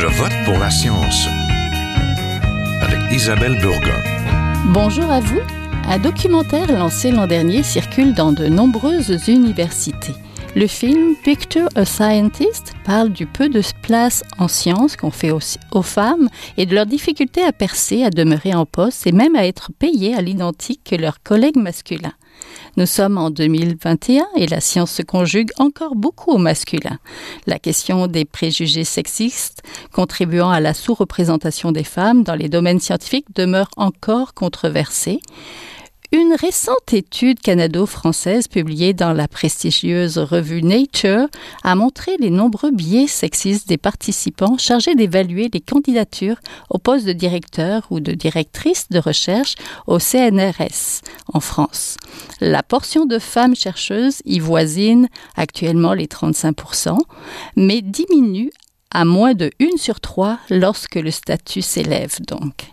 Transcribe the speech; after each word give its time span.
Je 0.00 0.06
vote 0.06 0.32
pour 0.44 0.56
la 0.60 0.70
science 0.70 1.26
avec 2.80 3.00
Isabelle 3.10 3.58
Burgon. 3.60 4.00
Bonjour 4.66 5.10
à 5.10 5.18
vous. 5.18 5.40
Un 5.88 5.98
documentaire 5.98 6.70
lancé 6.70 7.10
l'an 7.10 7.26
dernier 7.26 7.64
circule 7.64 8.14
dans 8.14 8.30
de 8.30 8.46
nombreuses 8.46 9.26
universités. 9.26 10.14
Le 10.54 10.68
film 10.68 11.16
Picture 11.24 11.68
a 11.74 11.84
Scientist 11.84 12.74
parle 12.84 13.08
du 13.08 13.26
peu 13.26 13.48
de 13.48 13.60
place 13.82 14.22
en 14.38 14.46
sciences 14.46 14.94
qu'on 14.94 15.10
fait 15.10 15.32
aux, 15.32 15.82
femmes 15.82 16.28
et 16.56 16.64
de 16.64 16.76
leur 16.76 16.86
difficulté 16.86 17.42
à 17.42 17.50
percer, 17.50 18.04
à 18.04 18.10
demeurer 18.10 18.54
en 18.54 18.66
poste 18.66 19.04
et 19.08 19.12
même 19.12 19.34
à 19.34 19.46
être 19.48 19.72
payées 19.80 20.14
à 20.14 20.22
l'identique 20.22 20.82
que 20.88 20.94
leurs 20.94 21.24
collègues 21.24 21.56
masculins. 21.56 22.14
Nous 22.78 22.86
sommes 22.86 23.18
en 23.18 23.30
2021 23.30 24.24
et 24.36 24.46
la 24.46 24.60
science 24.60 24.92
se 24.92 25.02
conjugue 25.02 25.50
encore 25.58 25.96
beaucoup 25.96 26.30
au 26.30 26.38
masculin. 26.38 27.00
La 27.48 27.58
question 27.58 28.06
des 28.06 28.24
préjugés 28.24 28.84
sexistes 28.84 29.64
contribuant 29.92 30.48
à 30.48 30.60
la 30.60 30.74
sous-représentation 30.74 31.72
des 31.72 31.82
femmes 31.82 32.22
dans 32.22 32.36
les 32.36 32.48
domaines 32.48 32.78
scientifiques 32.78 33.34
demeure 33.34 33.68
encore 33.76 34.32
controversée. 34.32 35.18
Une 36.10 36.32
récente 36.32 36.94
étude 36.94 37.38
canado-française 37.38 38.48
publiée 38.48 38.94
dans 38.94 39.12
la 39.12 39.28
prestigieuse 39.28 40.16
revue 40.16 40.62
Nature 40.62 41.28
a 41.64 41.74
montré 41.74 42.16
les 42.18 42.30
nombreux 42.30 42.70
biais 42.70 43.06
sexistes 43.06 43.68
des 43.68 43.76
participants 43.76 44.56
chargés 44.56 44.94
d'évaluer 44.94 45.50
les 45.52 45.60
candidatures 45.60 46.38
au 46.70 46.78
poste 46.78 47.04
de 47.04 47.12
directeur 47.12 47.86
ou 47.90 48.00
de 48.00 48.12
directrice 48.12 48.88
de 48.88 48.98
recherche 48.98 49.56
au 49.86 49.98
CNRS 49.98 51.02
en 51.34 51.40
France. 51.40 51.98
La 52.40 52.62
portion 52.62 53.04
de 53.04 53.18
femmes 53.18 53.54
chercheuses 53.54 54.22
y 54.24 54.38
voisine 54.38 55.10
actuellement 55.36 55.92
les 55.92 56.06
35% 56.06 56.96
mais 57.56 57.82
diminue 57.82 58.50
à 58.92 59.04
moins 59.04 59.34
de 59.34 59.50
une 59.58 59.76
sur 59.76 60.00
trois 60.00 60.38
lorsque 60.48 60.94
le 60.94 61.10
statut 61.10 61.60
s'élève 61.60 62.16
donc. 62.26 62.72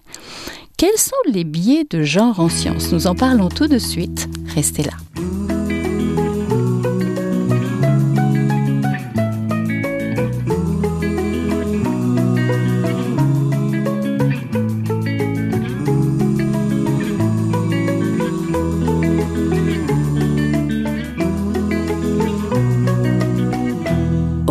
Quels 0.77 0.97
sont 0.97 1.15
les 1.31 1.45
biais 1.45 1.85
de 1.89 2.03
genre 2.03 2.41
en 2.41 2.49
sciences 2.49 2.91
Nous 2.91 3.07
en 3.07 3.15
parlons 3.15 3.47
tout 3.47 3.67
de 3.67 3.77
suite. 3.77 4.27
Restez 4.53 4.83
là. 4.83 4.91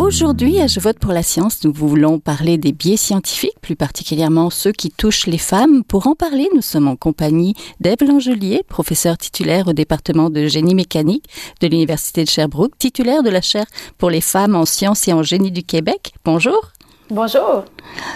Aujourd'hui, 0.05 0.61
à 0.61 0.67
Je 0.67 0.79
vote 0.79 0.99
pour 0.99 1.13
la 1.13 1.23
science, 1.23 1.63
nous 1.63 1.73
voulons 1.73 2.19
parler 2.19 2.59
des 2.59 2.73
biais 2.73 2.95
scientifiques, 2.95 3.59
plus 3.59 3.75
particulièrement 3.75 4.51
ceux 4.51 4.71
qui 4.71 4.91
touchent 4.91 5.25
les 5.25 5.39
femmes. 5.39 5.83
Pour 5.83 6.05
en 6.05 6.13
parler, 6.13 6.47
nous 6.53 6.61
sommes 6.61 6.87
en 6.87 6.95
compagnie 6.95 7.55
d'Ève 7.79 8.03
Langelier, 8.07 8.61
professeure 8.69 9.17
titulaire 9.17 9.67
au 9.67 9.73
département 9.73 10.29
de 10.29 10.45
génie 10.45 10.75
mécanique 10.75 11.25
de 11.59 11.65
l'Université 11.67 12.23
de 12.23 12.29
Sherbrooke, 12.29 12.77
titulaire 12.77 13.23
de 13.23 13.31
la 13.31 13.41
chaire 13.41 13.65
pour 13.97 14.11
les 14.11 14.21
femmes 14.21 14.53
en 14.53 14.65
sciences 14.65 15.07
et 15.07 15.13
en 15.13 15.23
génie 15.23 15.51
du 15.51 15.63
Québec. 15.63 16.13
Bonjour. 16.23 16.71
Bonjour. 17.09 17.65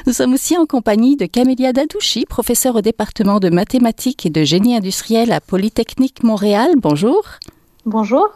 Nous 0.06 0.14
sommes 0.14 0.36
aussi 0.36 0.56
en 0.60 0.68
compagnie 0.68 1.16
de 1.16 1.26
Camélia 1.26 1.74
Dadouchi, 1.74 2.26
professeure 2.28 2.76
au 2.76 2.82
département 2.82 3.40
de 3.40 3.50
mathématiques 3.50 4.28
et 4.28 4.30
de 4.30 4.44
génie 4.44 4.76
industriel 4.76 5.32
à 5.32 5.42
Polytechnique 5.42 6.22
Montréal. 6.24 6.70
Bonjour. 6.78 7.24
Bonjour. 7.88 8.30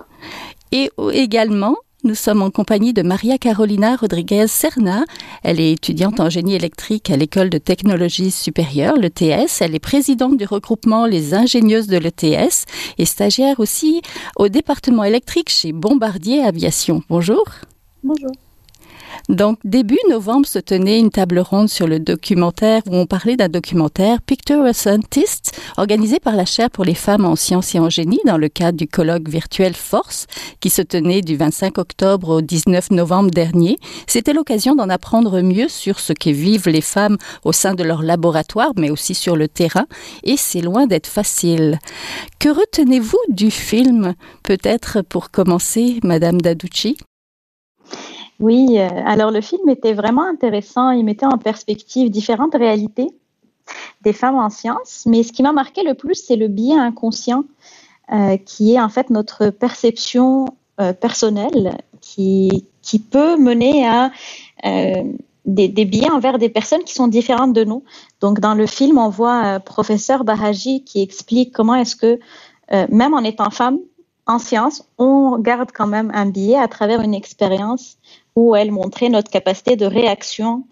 Et 0.71 0.89
également 1.11 1.75
nous 2.03 2.15
sommes 2.15 2.41
en 2.41 2.51
compagnie 2.51 2.93
de 2.93 3.01
Maria 3.01 3.37
Carolina 3.37 3.95
Rodriguez 3.95 4.47
Serna. 4.47 5.05
Elle 5.41 5.59
est 5.59 5.71
étudiante 5.71 6.19
en 6.19 6.29
génie 6.29 6.55
électrique 6.55 7.09
à 7.09 7.15
l'École 7.15 7.49
de 7.49 7.57
technologie 7.57 8.31
supérieure, 8.31 8.97
l'ETS. 8.97 9.61
Elle 9.61 9.75
est 9.75 9.79
présidente 9.79 10.37
du 10.37 10.45
regroupement 10.45 11.05
Les 11.05 11.33
Ingénieuses 11.33 11.87
de 11.87 11.97
l'ETS 11.97 12.65
et 12.97 13.05
stagiaire 13.05 13.59
aussi 13.59 14.01
au 14.35 14.49
département 14.49 15.03
électrique 15.03 15.49
chez 15.49 15.71
Bombardier 15.71 16.43
Aviation. 16.43 17.03
Bonjour. 17.09 17.45
Bonjour. 18.03 18.31
Donc, 19.29 19.59
début 19.63 19.99
novembre 20.09 20.45
se 20.45 20.59
tenait 20.59 20.99
une 20.99 21.09
table 21.09 21.39
ronde 21.39 21.69
sur 21.69 21.87
le 21.87 21.99
documentaire 21.99 22.81
où 22.87 22.95
on 22.95 23.05
parlait 23.05 23.35
d'un 23.35 23.49
documentaire 23.49 24.21
Picture 24.21 24.63
a 24.63 24.73
Scientist, 24.73 25.59
organisé 25.77 26.19
par 26.19 26.35
la 26.35 26.45
chaire 26.45 26.69
pour 26.69 26.83
les 26.83 26.95
femmes 26.95 27.25
en 27.25 27.35
sciences 27.35 27.73
et 27.75 27.79
en 27.79 27.89
génie 27.89 28.19
dans 28.25 28.37
le 28.37 28.49
cadre 28.49 28.77
du 28.77 28.87
colloque 28.87 29.29
virtuel 29.29 29.73
Force, 29.73 30.27
qui 30.59 30.69
se 30.69 30.81
tenait 30.81 31.21
du 31.21 31.35
25 31.35 31.77
octobre 31.77 32.29
au 32.29 32.41
19 32.41 32.91
novembre 32.91 33.31
dernier. 33.31 33.77
C'était 34.07 34.33
l'occasion 34.33 34.75
d'en 34.75 34.89
apprendre 34.89 35.41
mieux 35.41 35.69
sur 35.69 35.99
ce 35.99 36.13
que 36.13 36.29
vivent 36.29 36.69
les 36.69 36.81
femmes 36.81 37.17
au 37.43 37.51
sein 37.51 37.73
de 37.75 37.83
leur 37.83 38.01
laboratoire, 38.01 38.71
mais 38.75 38.89
aussi 38.89 39.15
sur 39.15 39.35
le 39.35 39.47
terrain, 39.47 39.85
et 40.23 40.37
c'est 40.37 40.61
loin 40.61 40.87
d'être 40.87 41.07
facile. 41.07 41.79
Que 42.39 42.49
retenez-vous 42.49 43.19
du 43.29 43.51
film, 43.51 44.15
peut-être 44.43 45.01
pour 45.01 45.31
commencer, 45.31 45.99
Madame 46.03 46.41
Daducci? 46.41 46.97
Oui, 48.43 48.77
euh, 48.77 48.89
alors 49.05 49.31
le 49.31 49.39
film 49.39 49.69
était 49.69 49.93
vraiment 49.93 50.25
intéressant. 50.27 50.91
Il 50.91 51.05
mettait 51.05 51.25
en 51.25 51.37
perspective 51.37 52.09
différentes 52.09 52.53
réalités 52.53 53.07
des 54.01 54.11
femmes 54.11 54.35
en 54.35 54.49
sciences. 54.49 55.05
Mais 55.05 55.23
ce 55.23 55.31
qui 55.31 55.43
m'a 55.43 55.53
marqué 55.53 55.81
le 55.81 55.93
plus, 55.93 56.15
c'est 56.15 56.35
le 56.35 56.49
biais 56.49 56.77
inconscient 56.77 57.45
euh, 58.11 58.35
qui 58.35 58.73
est 58.73 58.81
en 58.81 58.89
fait 58.89 59.09
notre 59.09 59.49
perception 59.49 60.47
euh, 60.81 60.91
personnelle 60.91 61.77
qui, 62.01 62.65
qui 62.81 62.99
peut 62.99 63.37
mener 63.37 63.87
à 63.87 64.11
des, 65.45 65.69
des, 65.69 65.85
biais 65.85 66.11
envers 66.11 66.37
des 66.37 66.49
personnes 66.49 66.83
qui 66.83 66.93
sont 66.93 67.07
différentes 67.07 67.53
de 67.53 67.63
nous. 67.63 67.85
Donc 68.19 68.41
dans 68.41 68.55
le 68.55 68.65
film, 68.67 68.97
on 68.97 69.07
voit 69.07 69.61
professeur 69.61 70.25
Bahaji 70.25 70.83
qui 70.83 71.01
explique 71.01 71.53
comment 71.53 71.75
est-ce 71.75 71.95
que 71.95 72.19
même 72.89 73.13
en 73.13 73.19
étant 73.19 73.51
femme, 73.51 73.77
en 74.25 74.39
sciences, 74.39 74.83
on 74.97 75.37
garde 75.37 75.71
quand 75.73 75.87
même 75.87 76.11
un 76.13 76.25
biais 76.25 76.57
à 76.57 76.67
travers 76.67 77.01
une 77.01 77.13
expérience 77.13 77.97
où 78.35 78.55
elle 78.55 78.71
montrait 78.71 79.09
notre 79.09 79.29
capacité 79.29 79.75
de 79.75 79.85
réaction 79.85 80.65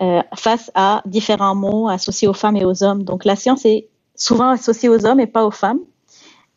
euh, 0.00 0.22
face 0.34 0.70
à 0.74 1.02
différents 1.06 1.54
mots 1.54 1.88
associés 1.88 2.28
aux 2.28 2.34
femmes 2.34 2.56
et 2.56 2.64
aux 2.64 2.82
hommes. 2.82 3.04
Donc 3.04 3.24
la 3.24 3.36
science 3.36 3.64
est 3.64 3.88
souvent 4.14 4.48
associée 4.50 4.88
aux 4.88 5.04
hommes 5.06 5.20
et 5.20 5.26
pas 5.26 5.44
aux 5.44 5.50
femmes. 5.50 5.80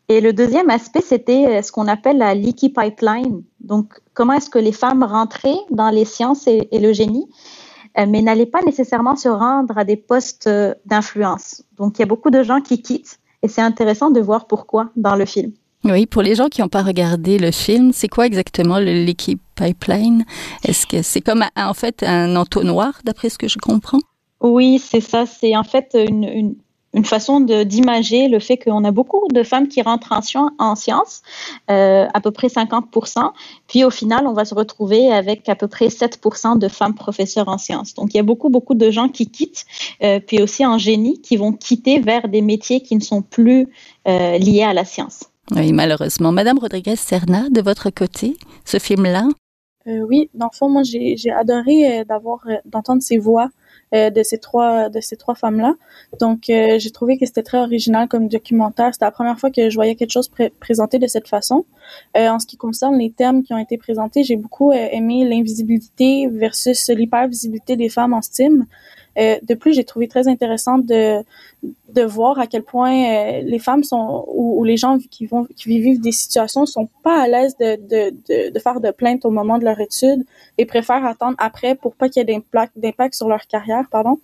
Et 0.08 0.20
le 0.20 0.32
deuxième 0.32 0.70
aspect, 0.70 1.00
c'était 1.00 1.46
euh, 1.46 1.62
ce 1.62 1.72
qu'on 1.72 1.88
appelle 1.88 2.18
la 2.18 2.34
leaky 2.34 2.70
pipeline. 2.70 3.42
Donc 3.60 4.00
comment 4.14 4.34
est-ce 4.34 4.50
que 4.50 4.58
les 4.58 4.72
femmes 4.72 5.02
rentraient 5.02 5.58
dans 5.70 5.90
les 5.90 6.04
sciences 6.04 6.46
et, 6.46 6.68
le 6.72 6.92
génie, 6.92 7.28
euh, 7.98 8.06
mais 8.08 8.22
n'allaient 8.22 8.46
pas 8.46 8.62
nécessairement 8.62 9.16
se 9.16 9.28
rendre 9.28 9.76
à 9.76 9.84
des 9.84 9.96
postes 9.96 10.46
euh, 10.46 10.74
d'influence. 10.84 11.64
Donc 11.76 11.98
il 11.98 12.02
y 12.02 12.04
a 12.04 12.06
beaucoup 12.06 12.30
de 12.30 12.42
gens 12.44 12.60
qui 12.60 12.82
quittent 12.82 13.18
et 13.42 13.48
c'est 13.48 13.62
intéressant 13.62 14.10
de 14.10 14.20
voir 14.20 14.46
pourquoi 14.46 14.90
dans 14.94 15.16
le 15.16 15.24
film. 15.24 15.52
Oui, 15.84 16.06
pour 16.06 16.22
les 16.22 16.34
gens 16.34 16.48
qui 16.48 16.62
n'ont 16.62 16.68
pas 16.68 16.82
regardé 16.82 17.38
le 17.38 17.52
film, 17.52 17.92
c'est 17.92 18.08
quoi 18.08 18.26
exactement 18.26 18.78
l'équipe 18.78 19.40
pipeline? 19.54 20.24
Est-ce 20.64 20.86
que 20.86 21.02
c'est 21.02 21.20
comme 21.20 21.44
en 21.56 21.74
fait 21.74 22.02
un 22.02 22.34
entonnoir, 22.34 23.00
d'après 23.04 23.28
ce 23.28 23.38
que 23.38 23.48
je 23.48 23.58
comprends? 23.58 24.00
Oui, 24.40 24.78
c'est 24.78 25.00
ça. 25.00 25.26
C'est 25.26 25.56
en 25.56 25.62
fait 25.62 25.96
une, 25.96 26.56
façon 27.04 27.40
d'imager 27.40 28.26
le 28.28 28.38
fait 28.38 28.56
qu'on 28.56 28.82
a 28.84 28.90
beaucoup 28.90 29.28
de 29.30 29.42
femmes 29.42 29.68
qui 29.68 29.82
rentrent 29.82 30.12
en, 30.12 30.48
en 30.58 30.74
sciences, 30.74 31.22
euh, 31.70 32.06
à 32.14 32.20
peu 32.22 32.30
près 32.30 32.48
50%, 32.48 33.32
puis 33.66 33.84
au 33.84 33.90
final, 33.90 34.26
on 34.26 34.32
va 34.32 34.46
se 34.46 34.54
retrouver 34.54 35.12
avec 35.12 35.46
à 35.48 35.54
peu 35.56 35.68
près 35.68 35.88
7% 35.88 36.58
de 36.58 36.68
femmes 36.68 36.94
professeurs 36.94 37.48
en 37.48 37.58
sciences. 37.58 37.92
Donc, 37.94 38.14
il 38.14 38.16
y 38.16 38.20
a 38.20 38.22
beaucoup, 38.22 38.48
beaucoup 38.48 38.74
de 38.74 38.90
gens 38.90 39.08
qui 39.08 39.30
quittent, 39.30 39.66
euh, 40.02 40.20
puis 40.20 40.42
aussi 40.42 40.64
en 40.64 40.78
génie, 40.78 41.20
qui 41.20 41.36
vont 41.36 41.52
quitter 41.52 42.00
vers 42.00 42.28
des 42.28 42.40
métiers 42.40 42.80
qui 42.80 42.96
ne 42.96 43.02
sont 43.02 43.20
plus 43.20 43.68
euh, 44.08 44.38
liés 44.38 44.62
à 44.62 44.72
la 44.72 44.86
science. 44.86 45.24
Oui, 45.54 45.72
malheureusement. 45.72 46.32
Madame 46.32 46.58
Rodriguez 46.58 46.96
Serna, 46.96 47.48
de 47.50 47.60
votre 47.60 47.90
côté, 47.90 48.36
ce 48.64 48.78
film-là? 48.78 49.28
Euh, 49.86 50.00
Oui, 50.00 50.30
dans 50.34 50.48
le 50.52 50.56
fond, 50.56 50.68
moi, 50.68 50.82
j'ai 50.82 51.30
adoré 51.30 52.00
euh, 52.00 52.04
d'avoir 52.04 52.40
euh, 52.48 52.56
d'entendre 52.64 53.02
ces 53.02 53.18
voix 53.18 53.48
de 53.92 54.22
ces 54.24 54.38
trois 54.38 54.88
de 54.88 55.00
ces 55.00 55.16
trois 55.16 55.36
femmes-là. 55.36 55.74
Donc, 56.18 56.46
j'ai 56.48 56.90
trouvé 56.90 57.18
que 57.18 57.24
c'était 57.24 57.44
très 57.44 57.58
original 57.58 58.08
comme 58.08 58.26
documentaire. 58.28 58.92
C'était 58.92 59.04
la 59.04 59.12
première 59.12 59.38
fois 59.38 59.50
que 59.50 59.70
je 59.70 59.74
voyais 59.76 59.94
quelque 59.94 60.10
chose 60.10 60.28
pré 60.28 60.50
présenté 60.50 60.98
de 60.98 61.06
cette 61.06 61.28
façon. 61.28 61.64
En 62.16 62.40
ce 62.40 62.46
qui 62.46 62.56
concerne 62.56 62.98
les 62.98 63.12
thèmes 63.12 63.44
qui 63.44 63.54
ont 63.54 63.58
été 63.58 63.78
présentés, 63.78 64.24
j'ai 64.24 64.34
beaucoup 64.34 64.72
aimé 64.72 65.24
l'invisibilité 65.24 66.26
versus 66.26 66.90
l'hypervisibilité 66.90 67.76
des 67.76 67.88
femmes 67.88 68.12
en 68.12 68.22
STEAM. 68.22 68.66
Euh, 69.18 69.36
de 69.42 69.54
plus, 69.54 69.72
j'ai 69.72 69.84
trouvé 69.84 70.08
très 70.08 70.28
intéressant 70.28 70.78
de, 70.78 71.22
de 71.62 72.02
voir 72.02 72.38
à 72.38 72.46
quel 72.46 72.62
point 72.62 72.92
euh, 72.92 73.40
les 73.42 73.58
femmes 73.58 73.82
sont 73.82 74.24
ou, 74.28 74.62
les 74.64 74.76
gens 74.76 74.98
qui 75.10 75.26
vont 75.26 75.46
qui 75.56 75.80
vivent 75.80 76.00
des 76.00 76.12
situations 76.12 76.66
sont 76.66 76.88
pas 77.02 77.22
à 77.22 77.28
l'aise 77.28 77.56
de, 77.56 77.76
de, 77.76 78.50
de, 78.50 78.58
faire 78.58 78.80
de 78.80 78.90
plainte 78.90 79.24
au 79.24 79.30
moment 79.30 79.58
de 79.58 79.64
leur 79.64 79.80
étude 79.80 80.24
et 80.58 80.66
préfèrent 80.66 81.04
attendre 81.04 81.36
après 81.38 81.74
pour 81.74 81.94
pas 81.94 82.08
qu'il 82.08 82.28
y 82.28 82.30
ait 82.30 82.42
d'impact 82.76 83.14
sur 83.14 83.28
leur 83.28 83.46
carrière, 83.46 83.86
pardon. 83.90 84.18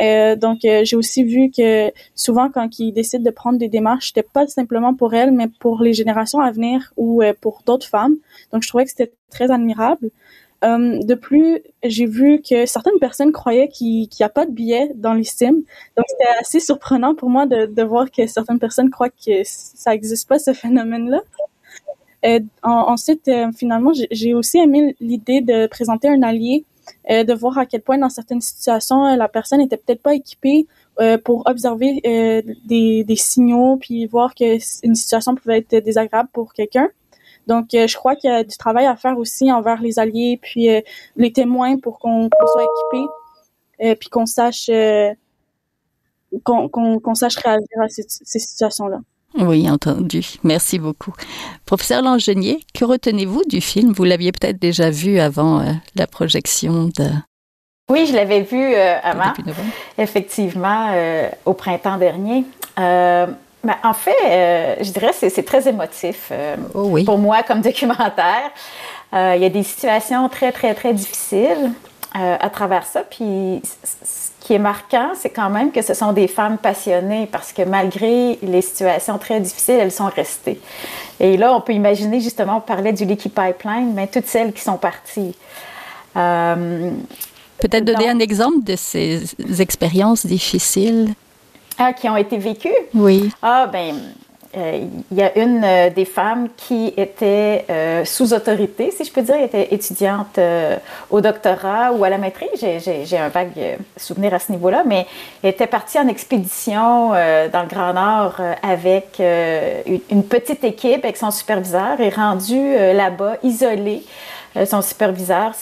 Euh, 0.00 0.36
donc, 0.36 0.58
j'ai 0.62 0.96
aussi 0.96 1.24
vu 1.24 1.50
que 1.50 1.92
souvent 2.14 2.50
quand 2.50 2.78
ils 2.78 2.92
décident 2.92 3.24
de 3.24 3.30
prendre 3.30 3.58
des 3.58 3.68
démarches, 3.68 4.08
c'était 4.08 4.22
pas 4.22 4.46
simplement 4.46 4.94
pour 4.94 5.14
elles, 5.14 5.32
mais 5.32 5.48
pour 5.48 5.82
les 5.82 5.92
générations 5.92 6.40
à 6.40 6.50
venir 6.50 6.92
ou 6.96 7.22
pour 7.40 7.62
d'autres 7.66 7.86
femmes. 7.86 8.16
Donc, 8.52 8.62
je 8.62 8.68
trouvais 8.68 8.84
que 8.84 8.90
c'était 8.90 9.12
très 9.30 9.50
admirable. 9.50 10.10
Euh, 10.62 10.98
de 11.02 11.14
plus, 11.14 11.60
j'ai 11.82 12.06
vu 12.06 12.42
que 12.42 12.66
certaines 12.66 12.98
personnes 13.00 13.32
croyaient 13.32 13.68
qu'il 13.68 14.08
n'y 14.08 14.24
a 14.24 14.28
pas 14.28 14.44
de 14.44 14.50
billets 14.50 14.90
dans 14.94 15.14
les 15.14 15.24
sims. 15.24 15.62
Donc, 15.96 16.04
c'était 16.08 16.30
assez 16.38 16.60
surprenant 16.60 17.14
pour 17.14 17.30
moi 17.30 17.46
de, 17.46 17.82
voir 17.82 18.10
que 18.10 18.26
certaines 18.26 18.58
personnes 18.58 18.90
croient 18.90 19.08
que 19.08 19.42
ça 19.44 19.92
n'existe 19.92 20.28
pas, 20.28 20.38
ce 20.38 20.52
phénomène-là. 20.52 21.22
Ensuite, 22.62 23.26
euh, 23.28 23.50
finalement, 23.56 23.92
j'ai 24.10 24.34
aussi 24.34 24.58
aimé 24.58 24.96
l'idée 25.00 25.40
de 25.40 25.66
présenter 25.66 26.08
un 26.08 26.22
allié, 26.22 26.66
euh, 27.10 27.24
de 27.24 27.32
voir 27.32 27.56
à 27.56 27.64
quel 27.64 27.80
point 27.80 27.96
dans 27.96 28.10
certaines 28.10 28.42
situations, 28.42 29.16
la 29.16 29.28
personne 29.28 29.62
était 29.62 29.78
peut-être 29.78 30.02
pas 30.02 30.14
équipée 30.14 30.66
pour 31.24 31.44
observer 31.46 32.02
des, 32.66 33.04
des 33.04 33.16
signaux, 33.16 33.78
puis 33.78 34.04
voir 34.04 34.34
que 34.34 34.58
une 34.84 34.94
situation 34.94 35.34
pouvait 35.34 35.58
être 35.60 35.82
désagréable 35.82 36.28
pour 36.30 36.52
quelqu'un. 36.52 36.90
Donc, 37.46 37.74
euh, 37.74 37.86
je 37.86 37.96
crois 37.96 38.16
qu'il 38.16 38.30
y 38.30 38.32
a 38.32 38.44
du 38.44 38.56
travail 38.56 38.86
à 38.86 38.96
faire 38.96 39.18
aussi 39.18 39.50
envers 39.50 39.80
les 39.80 39.98
alliés, 39.98 40.38
puis 40.40 40.68
euh, 40.68 40.80
les 41.16 41.32
témoins 41.32 41.78
pour 41.78 41.98
qu'on 41.98 42.28
soit 42.52 42.62
équipés, 42.62 43.10
et 43.78 43.90
euh, 43.90 43.94
puis 43.94 44.08
qu'on 44.08 44.26
sache 44.26 44.70
qu'on 46.44 47.14
sache 47.14 47.36
réagir 47.36 47.66
à 47.82 47.88
ces, 47.88 48.04
situations-là. 48.38 48.98
Oui, 49.38 49.68
entendu. 49.68 50.24
Merci 50.44 50.78
beaucoup. 50.78 51.12
Professeur 51.64 52.02
Langenier, 52.02 52.60
que 52.74 52.84
retenez-vous 52.84 53.42
du 53.44 53.60
film? 53.60 53.92
Vous 53.92 54.04
l'aviez 54.04 54.32
peut-être 54.32 54.60
déjà 54.60 54.90
vu 54.90 55.18
avant 55.18 55.64
la 55.96 56.06
projection 56.06 56.86
de... 56.96 57.08
Oui, 57.88 58.06
je 58.06 58.14
l'avais 58.14 58.42
vu 58.42 58.74
avant, 58.74 59.32
effectivement, 59.98 60.94
au 61.44 61.54
printemps 61.54 61.96
dernier. 61.96 62.44
Ben, 63.62 63.76
en 63.84 63.92
fait, 63.92 64.16
euh, 64.24 64.76
je 64.80 64.90
dirais 64.90 65.10
que 65.18 65.28
c'est 65.28 65.42
très 65.42 65.68
émotif 65.68 66.28
euh, 66.32 66.56
oh 66.74 66.96
pour 67.04 67.18
moi 67.18 67.42
comme 67.42 67.60
documentaire. 67.60 68.50
Euh, 69.12 69.34
il 69.36 69.42
y 69.42 69.44
a 69.44 69.50
des 69.50 69.62
situations 69.62 70.28
très, 70.28 70.50
très, 70.50 70.74
très 70.74 70.94
difficiles 70.94 71.72
à 72.12 72.50
travers 72.50 72.84
ça. 72.86 73.04
Puis 73.08 73.62
ce 73.62 74.30
qui 74.40 74.54
est 74.54 74.58
marquant, 74.58 75.10
c'est 75.14 75.30
quand 75.30 75.48
même 75.48 75.70
que 75.70 75.80
ce 75.80 75.94
sont 75.94 76.12
des 76.12 76.26
femmes 76.26 76.58
passionnées 76.58 77.28
parce 77.30 77.52
que 77.52 77.62
malgré 77.62 78.36
les 78.42 78.62
situations 78.62 79.16
très 79.16 79.38
difficiles, 79.38 79.76
elles 79.78 79.92
sont 79.92 80.08
restées. 80.08 80.60
Et 81.20 81.36
là, 81.36 81.54
on 81.54 81.60
peut 81.60 81.72
imaginer 81.72 82.18
justement, 82.18 82.56
on 82.56 82.60
parlait 82.60 82.92
du 82.92 83.04
Liquid 83.04 83.32
Pipeline, 83.32 83.92
mais 83.94 84.08
toutes 84.08 84.26
celles 84.26 84.52
qui 84.52 84.60
sont 84.60 84.76
parties. 84.76 85.36
Peut-être 86.14 87.84
donner 87.84 88.08
un 88.08 88.18
exemple 88.18 88.64
de 88.64 88.74
ces 88.74 89.22
expériences 89.60 90.26
difficiles? 90.26 91.14
Qui 91.96 92.08
ont 92.08 92.16
été 92.16 92.38
vécues? 92.38 92.68
Oui. 92.94 93.30
Ah, 93.42 93.66
ben, 93.66 93.94
euh, 94.56 94.84
il 95.12 95.16
y 95.16 95.22
a 95.22 95.38
une 95.38 95.62
euh, 95.62 95.90
des 95.90 96.04
femmes 96.04 96.48
qui 96.56 96.92
était 96.96 97.64
euh, 97.70 98.04
sous 98.04 98.34
autorité, 98.34 98.90
si 98.90 99.04
je 99.04 99.12
peux 99.12 99.22
dire, 99.22 99.36
elle 99.36 99.44
était 99.44 99.72
étudiante 99.72 100.40
au 101.08 101.20
doctorat 101.20 101.92
ou 101.92 102.02
à 102.02 102.10
la 102.10 102.18
maîtrise. 102.18 102.50
J'ai 102.60 103.18
un 103.18 103.28
vague 103.28 103.78
souvenir 103.96 104.34
à 104.34 104.40
ce 104.40 104.50
niveau-là, 104.50 104.82
mais 104.84 105.06
elle 105.42 105.50
était 105.50 105.68
partie 105.68 105.98
en 106.00 106.08
expédition 106.08 107.10
dans 107.10 107.62
le 107.62 107.68
Grand 107.68 107.92
Nord 107.92 108.40
avec 108.62 109.20
une, 110.10 110.24
petite 110.24 110.64
équipe 110.64 111.04
avec 111.04 111.16
son 111.16 111.30
superviseur 111.30 112.00
et 112.00 112.08
rendue 112.08 112.74
là-bas, 112.94 113.36
isolée. 113.42 114.04
son 114.66 114.82
superviseur 114.82 115.52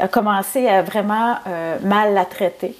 a 0.00 0.08
commencé 0.08 0.66
à 0.68 0.82
vraiment 0.82 1.36
mal 1.82 2.14
la 2.14 2.24
traiter. 2.24 2.74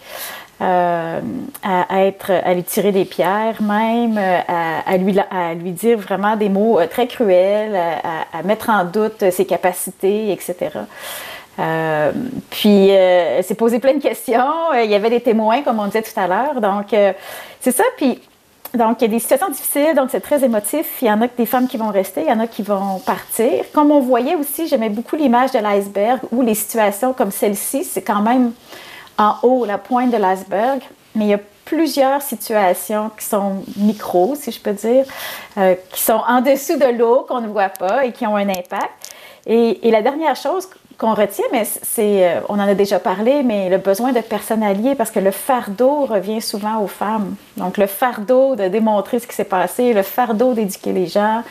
Euh, 0.61 1.21
à, 1.65 2.05
être, 2.07 2.31
à 2.31 2.55
lui 2.55 2.63
tirer 2.63 2.93
des 2.93 3.05
pierres, 3.05 3.61
même 3.61 4.17
euh, 4.17 4.39
à, 4.87 4.97
lui, 4.97 5.19
à 5.19 5.53
lui 5.53 5.73
dire 5.73 5.99
vraiment 5.99 6.37
des 6.37 6.49
mots 6.49 6.79
euh, 6.79 6.87
très 6.87 7.09
cruels, 7.09 7.75
à, 7.75 8.43
mettre 8.45 8.71
en 8.71 8.85
doute 8.85 9.31
ses 9.33 9.47
capacités, 9.47 10.31
etc. 10.31 10.71
puis, 12.51 12.89
elle 12.89 13.43
s'est 13.43 13.57
posé 13.57 13.81
plein 13.81 13.95
de 13.95 14.03
questions. 14.03 14.73
Il 14.75 14.89
y 14.89 14.95
avait 14.95 15.11
des 15.11 15.21
témoins, 15.21 15.63
comme 15.63 15.81
on 15.81 15.87
disait 15.87 16.03
tout 16.03 16.19
à 16.19 16.29
l'heure. 16.29 16.61
Donc, 16.61 16.95
c'est 17.61 17.73
ça. 17.73 17.85
Puis, 17.97 18.21
donc, 18.75 19.01
il 19.01 19.03
y 19.03 19.05
a 19.07 19.09
des 19.09 19.19
situations 19.19 19.49
difficiles, 19.49 19.95
donc 19.97 20.11
c'est 20.11 20.21
très 20.21 20.45
émotif. 20.45 20.87
Il 21.03 21.09
y 21.09 21.11
en 21.11 21.21
a 21.21 21.27
des 21.27 21.47
femmes 21.47 21.67
qui 21.67 21.79
vont 21.79 21.91
rester, 21.91 22.23
il 22.23 22.29
y 22.29 22.33
en 22.33 22.41
a 22.41 22.47
qui 22.47 22.63
vont 22.63 23.01
partir. 23.01 23.65
Comme 23.73 23.91
on 23.91 24.01
voyait 24.01 24.37
aussi, 24.37 24.69
j'aimais 24.69 24.89
beaucoup 24.89 25.17
l'image 25.17 25.51
de 25.51 25.59
l'iceberg 25.59 26.21
où 26.31 26.43
les 26.43 26.55
situations 26.55 27.13
comme 27.13 27.33
celle-ci, 27.33 27.83
c'est 27.83 28.03
quand 28.03 28.23
même 28.23 28.53
en 29.19 29.35
haut, 29.43 29.65
la 29.65 29.79
pointe 29.79 30.11
de 30.11 30.17
l'iceberg, 30.17 30.81
mais 31.15 31.25
il 31.25 31.31
y 31.31 31.35
a 31.35 31.41
plusieurs 31.65 32.23
situations 32.23 33.11
qui 33.19 33.25
sont 33.25 33.65
micro, 33.77 34.35
si 34.35 34.51
je 34.51 34.61
peux 34.61 34.73
dire, 34.73 35.05
euh, 35.57 35.75
qui 35.91 36.01
sont 36.01 36.21
en 36.27 36.41
dessous 36.41 36.77
de 36.77 36.97
l'eau, 36.97 37.25
qu'on 37.29 37.41
ne 37.41 37.49
voit 37.49 37.71
pas 37.71 38.05
et 38.05 38.13
qui 38.13 38.27
ont 38.27 38.37
un 38.37 38.49
impact. 38.49 38.91
Et, 39.47 39.91
la 39.91 40.03
dernière 40.03 40.37
chose 40.37 40.69
qu'on 40.97 41.15
retient, 41.15 41.45
mais 41.53 41.65
c'est, 41.65 42.29
euh, 42.29 42.41
on 42.49 42.55
en 42.55 42.69
a 42.69 42.75
déjà 42.75 42.99
parlé, 42.99 43.43
mais 43.43 43.69
le 43.69 43.79
besoin 43.79 44.13
de 44.13 44.21
personnes 44.21 44.63
alliées, 44.63 44.95
parce 44.95 45.11
que 45.11 45.21
le 45.21 45.31
fardeau 45.31 46.07
revient 46.07 46.41
souvent 46.41 46.81
aux 46.81 46.87
femmes. 46.87 47.35
Donc, 47.57 47.77
le 47.77 47.87
fardeau 47.87 48.57
de 48.57 48.69
démontrer 48.69 49.19
ce 49.19 49.27
qui 49.27 49.35
s'est 49.35 49.45
passé, 49.45 49.93
le 49.93 50.03
fardeau 50.03 50.55
d'éduquer 50.55 50.93
les 50.93 51.07
gens, 51.07 51.43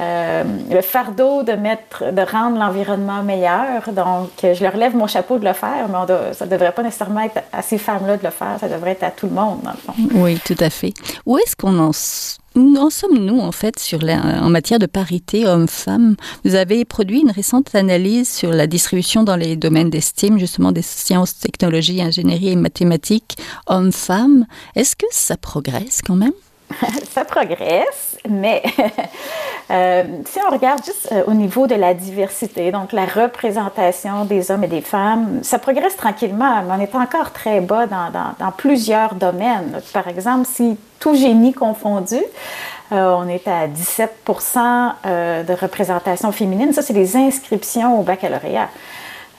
euh, 0.00 0.44
le 0.70 0.80
fardeau 0.80 1.42
de 1.42 1.52
mettre, 1.52 2.12
de 2.12 2.22
rendre 2.22 2.58
l'environnement 2.58 3.22
meilleur. 3.22 3.92
Donc, 3.92 4.30
je 4.42 4.62
leur 4.62 4.76
lève 4.76 4.96
mon 4.96 5.06
chapeau 5.06 5.38
de 5.38 5.44
le 5.44 5.52
faire, 5.52 5.88
mais 5.88 6.32
ça 6.32 6.46
ne 6.46 6.50
devrait 6.50 6.72
pas 6.72 6.82
nécessairement 6.82 7.20
être 7.20 7.42
à 7.52 7.60
ces 7.60 7.76
femmes-là 7.76 8.16
de 8.16 8.24
le 8.24 8.30
faire, 8.30 8.56
ça 8.58 8.68
devrait 8.68 8.92
être 8.92 9.02
à 9.02 9.10
tout 9.10 9.26
le 9.26 9.34
monde, 9.34 9.60
dans 9.62 9.72
le 9.72 9.76
fond. 9.76 9.92
Oui, 10.14 10.40
tout 10.44 10.56
à 10.58 10.70
fait. 10.70 10.94
Où 11.26 11.36
est-ce 11.36 11.54
qu'on 11.54 11.78
en, 11.78 11.92
sommes-nous, 11.92 13.40
en 13.40 13.52
fait, 13.52 13.74
en 14.02 14.48
matière 14.48 14.78
de 14.78 14.86
parité 14.86 15.46
homme-femme? 15.46 16.16
Vous 16.44 16.54
avez 16.54 16.84
produit 16.86 17.20
une 17.20 17.30
récente 17.30 17.74
analyse 17.74 18.28
sur 18.28 18.52
la 18.52 18.66
distribution 18.66 19.22
dans 19.22 19.36
les 19.36 19.56
domaines 19.56 19.90
d'estime, 19.90 20.38
justement 20.38 20.72
des 20.72 20.82
sciences, 20.82 21.38
technologies, 21.38 22.00
ingénierie 22.00 22.52
et 22.52 22.56
mathématiques, 22.56 23.36
homme-femme. 23.66 24.46
Est-ce 24.76 24.96
que 24.96 25.06
ça 25.10 25.36
progresse 25.36 26.00
quand 26.06 26.16
même? 26.16 26.32
ça 27.10 27.24
progresse, 27.24 28.18
mais 28.28 28.62
euh, 29.70 30.04
si 30.24 30.38
on 30.46 30.52
regarde 30.52 30.84
juste 30.84 31.08
euh, 31.12 31.22
au 31.26 31.34
niveau 31.34 31.66
de 31.66 31.74
la 31.74 31.94
diversité, 31.94 32.70
donc 32.70 32.92
la 32.92 33.04
représentation 33.04 34.24
des 34.24 34.50
hommes 34.50 34.64
et 34.64 34.68
des 34.68 34.80
femmes, 34.80 35.40
ça 35.42 35.58
progresse 35.58 35.96
tranquillement, 35.96 36.62
mais 36.62 36.74
on 36.76 36.80
est 36.80 36.94
encore 36.94 37.32
très 37.32 37.60
bas 37.60 37.86
dans, 37.86 38.52
plusieurs 38.56 39.14
domaines. 39.14 39.80
Par 39.92 40.08
exemple, 40.08 40.46
si 40.46 40.76
tout 40.98 41.14
génie 41.14 41.52
confondu, 41.52 42.20
euh, 42.92 43.14
on 43.16 43.28
est 43.28 43.46
à 43.48 43.66
17 43.66 44.10
de 45.04 45.60
représentation 45.60 46.32
féminine. 46.32 46.72
Ça, 46.72 46.82
c'est 46.82 46.92
les 46.92 47.16
inscriptions 47.16 47.98
au 47.98 48.02
baccalauréat. 48.02 48.68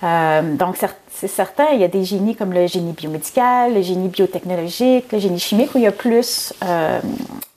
Donc, 0.01 0.77
c'est 1.13 1.27
certain, 1.27 1.67
il 1.73 1.79
y 1.79 1.83
a 1.83 1.87
des 1.87 2.03
génies 2.03 2.35
comme 2.35 2.51
le 2.51 2.65
génie 2.65 2.93
biomédical, 2.93 3.75
le 3.75 3.83
génie 3.83 4.07
biotechnologique, 4.07 5.11
le 5.11 5.19
génie 5.19 5.39
chimique 5.39 5.75
où 5.75 5.77
il 5.77 5.83
y 5.83 5.87
a 5.87 5.91
plus 5.91 6.51
euh, 6.63 6.99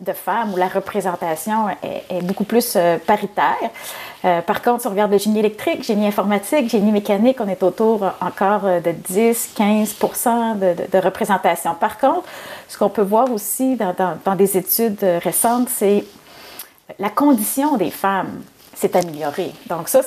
de 0.01 0.13
femmes, 0.13 0.53
où 0.53 0.57
la 0.59 0.69
représentation 0.69 1.69
est, 1.83 2.21
beaucoup 2.23 2.45
plus 2.45 2.75
euh, 2.77 2.99
paritaire. 2.99 3.71
Euh, 4.27 4.43
par 4.43 4.61
contre, 4.61 4.83
si 4.83 4.87
on 4.87 4.91
regarde 4.91 5.13
le 5.13 5.19
génie 5.19 5.39
électrique, 5.39 5.83
génie 5.83 6.07
informatique, 6.07 6.69
génie 6.69 6.93
mécanique, 6.93 7.39
on 7.41 7.49
est 7.49 7.63
autour 7.63 8.05
encore 8.21 8.63
de 8.63 8.91
10-15 8.91 10.59
de, 10.59 10.91
de, 10.93 10.99
représentation. 10.99 11.75
Par 11.75 11.99
contre, 11.99 12.25
ce 12.69 12.77
qu'on 12.77 12.91
peut 12.91 13.03
voir 13.03 13.33
aussi 13.33 13.77
dans 13.77 14.35
des 14.37 14.59
études 14.59 15.03
récentes, 15.23 15.71
c'est 15.71 16.05
la 16.99 17.09
condition 17.09 17.79
des 17.79 17.91
femmes 17.91 18.43
s'est 18.75 18.97
amélioré. 18.97 19.53
Donc 19.69 19.89
ça, 19.89 20.01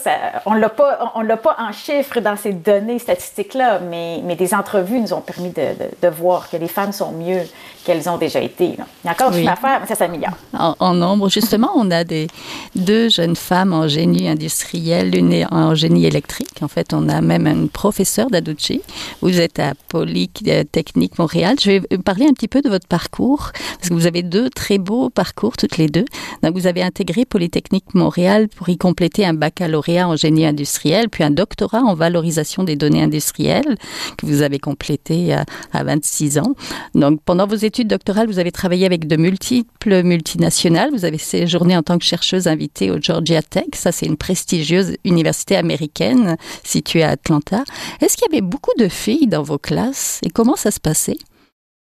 on 0.46 0.54
ne 0.54 0.60
l'a 0.60 0.70
pas, 0.70 1.12
on 1.16 1.22
l'a 1.22 1.38
pas 1.38 1.56
en 1.60 1.72
chiffres 1.72 2.20
dans 2.20 2.36
ces 2.36 2.54
données 2.54 3.00
statistiques-là, 3.00 3.80
mais, 3.80 4.22
mais 4.24 4.36
des 4.36 4.54
entrevues 4.54 5.00
nous 5.00 5.14
ont 5.14 5.22
permis 5.22 5.50
de, 5.50 5.68
de, 6.02 6.08
voir 6.08 6.50
que 6.50 6.58
les 6.58 6.68
femmes 6.68 6.92
sont 6.92 7.12
mieux 7.12 7.42
qu'elles 7.86 8.10
ont 8.10 8.18
déjà 8.18 8.42
été. 8.42 8.66
Il 8.66 8.78
y 9.06 9.08
a 9.08 9.12
encore 9.12 9.32
du 9.32 9.40
oui. 9.40 9.48
à 9.48 9.56
faire, 9.56 9.80
mais 9.80 9.88
ça 9.88 9.96
s'améliore. 9.96 10.34
En, 10.54 10.94
nombre, 10.94 11.30
justement, 11.30 11.72
on 11.76 11.90
a 11.92 12.04
des, 12.04 12.28
deux 12.76 13.10
jeunes 13.10 13.36
femmes 13.36 13.74
en 13.74 13.88
génie 13.88 14.28
industriel, 14.28 15.12
l'une 15.12 15.48
en 15.52 15.74
génie 15.74 16.06
électrique. 16.06 16.62
En 16.62 16.68
fait, 16.68 16.94
on 16.94 17.08
a 17.08 17.22
même 17.22 17.48
un 17.48 17.68
professeur 17.68 18.30
d'Aducci. 18.30 18.82
Vous 19.22 19.40
êtes 19.40 19.60
à 19.60 19.74
Polytechnique 19.88 21.18
Montréal. 21.18 21.56
Je 21.62 21.72
vais 21.72 21.98
parler 22.04 22.26
un 22.26 22.34
petit 22.34 22.50
peu 22.50 22.62
de 22.62 22.70
votre 22.70 22.88
parcours, 22.88 23.52
parce 23.78 23.90
que 23.90 23.94
vous 23.94 24.08
avez 24.08 24.24
deux 24.24 24.50
très 24.50 24.78
beaux 24.78 25.10
parcours, 25.10 25.56
toutes 25.56 25.78
les 25.78 25.88
deux. 25.88 26.06
Donc, 26.44 26.56
vous 26.56 26.68
avez 26.68 26.84
intégré 26.84 27.24
Polytechnique 27.26 27.94
Montréal 27.94 28.48
pour 28.58 28.70
y 28.70 28.78
compléter 28.78 29.24
un 29.24 29.36
baccalauréat 29.36 30.10
en 30.10 30.16
génie 30.16 30.46
industriel, 30.46 31.10
puis 31.10 31.24
un 31.24 31.30
doctorat 31.30 31.82
en 31.82 31.94
valorisation 31.94 32.64
des 32.64 32.76
données 32.76 33.04
industrielles 33.04 33.78
que 34.18 34.26
vous 34.26 34.42
avez 34.42 34.58
complété 34.58 35.32
à, 35.32 35.46
à 35.72 35.84
26 35.84 36.40
ans. 36.40 36.56
Donc, 36.96 37.22
pendant 37.24 37.46
vos 37.46 37.56
études 37.56 37.88
doctorales, 37.88 38.28
vous 38.28 38.40
avez 38.40 38.52
travaillé 38.52 38.88
avec 38.88 39.08
de 39.08 39.16
multiples 39.16 40.02
multinationales. 40.02 40.90
Vous 40.92 41.06
avez 41.06 41.20
séjourné 41.20 41.78
en 41.78 41.84
tant 41.84 42.00
que 42.00 42.04
chercheuse 42.04 42.48
invitée 42.48 42.90
au 42.90 43.00
Georgia 43.00 43.44
Tech. 43.44 43.68
Ça, 43.74 43.92
c'est 43.92 44.08
une 44.08 44.18
prestigieuse 44.18 44.96
université 45.06 45.56
américaine 45.56 46.36
située 46.64 47.04
à 47.04 47.10
Atlanta. 47.10 47.64
Est-ce 48.02 48.18
qu'il 48.18 48.26
y 48.32 48.36
avait 48.36 48.46
beaucoup 48.46 48.74
de 48.80 48.88
filles 48.88 49.28
dans 49.28 49.44
vos 49.44 49.60
classes 49.60 50.20
et 50.26 50.32
comment 50.32 50.56
ça 50.56 50.72
se 50.72 50.80
passait? 50.80 51.18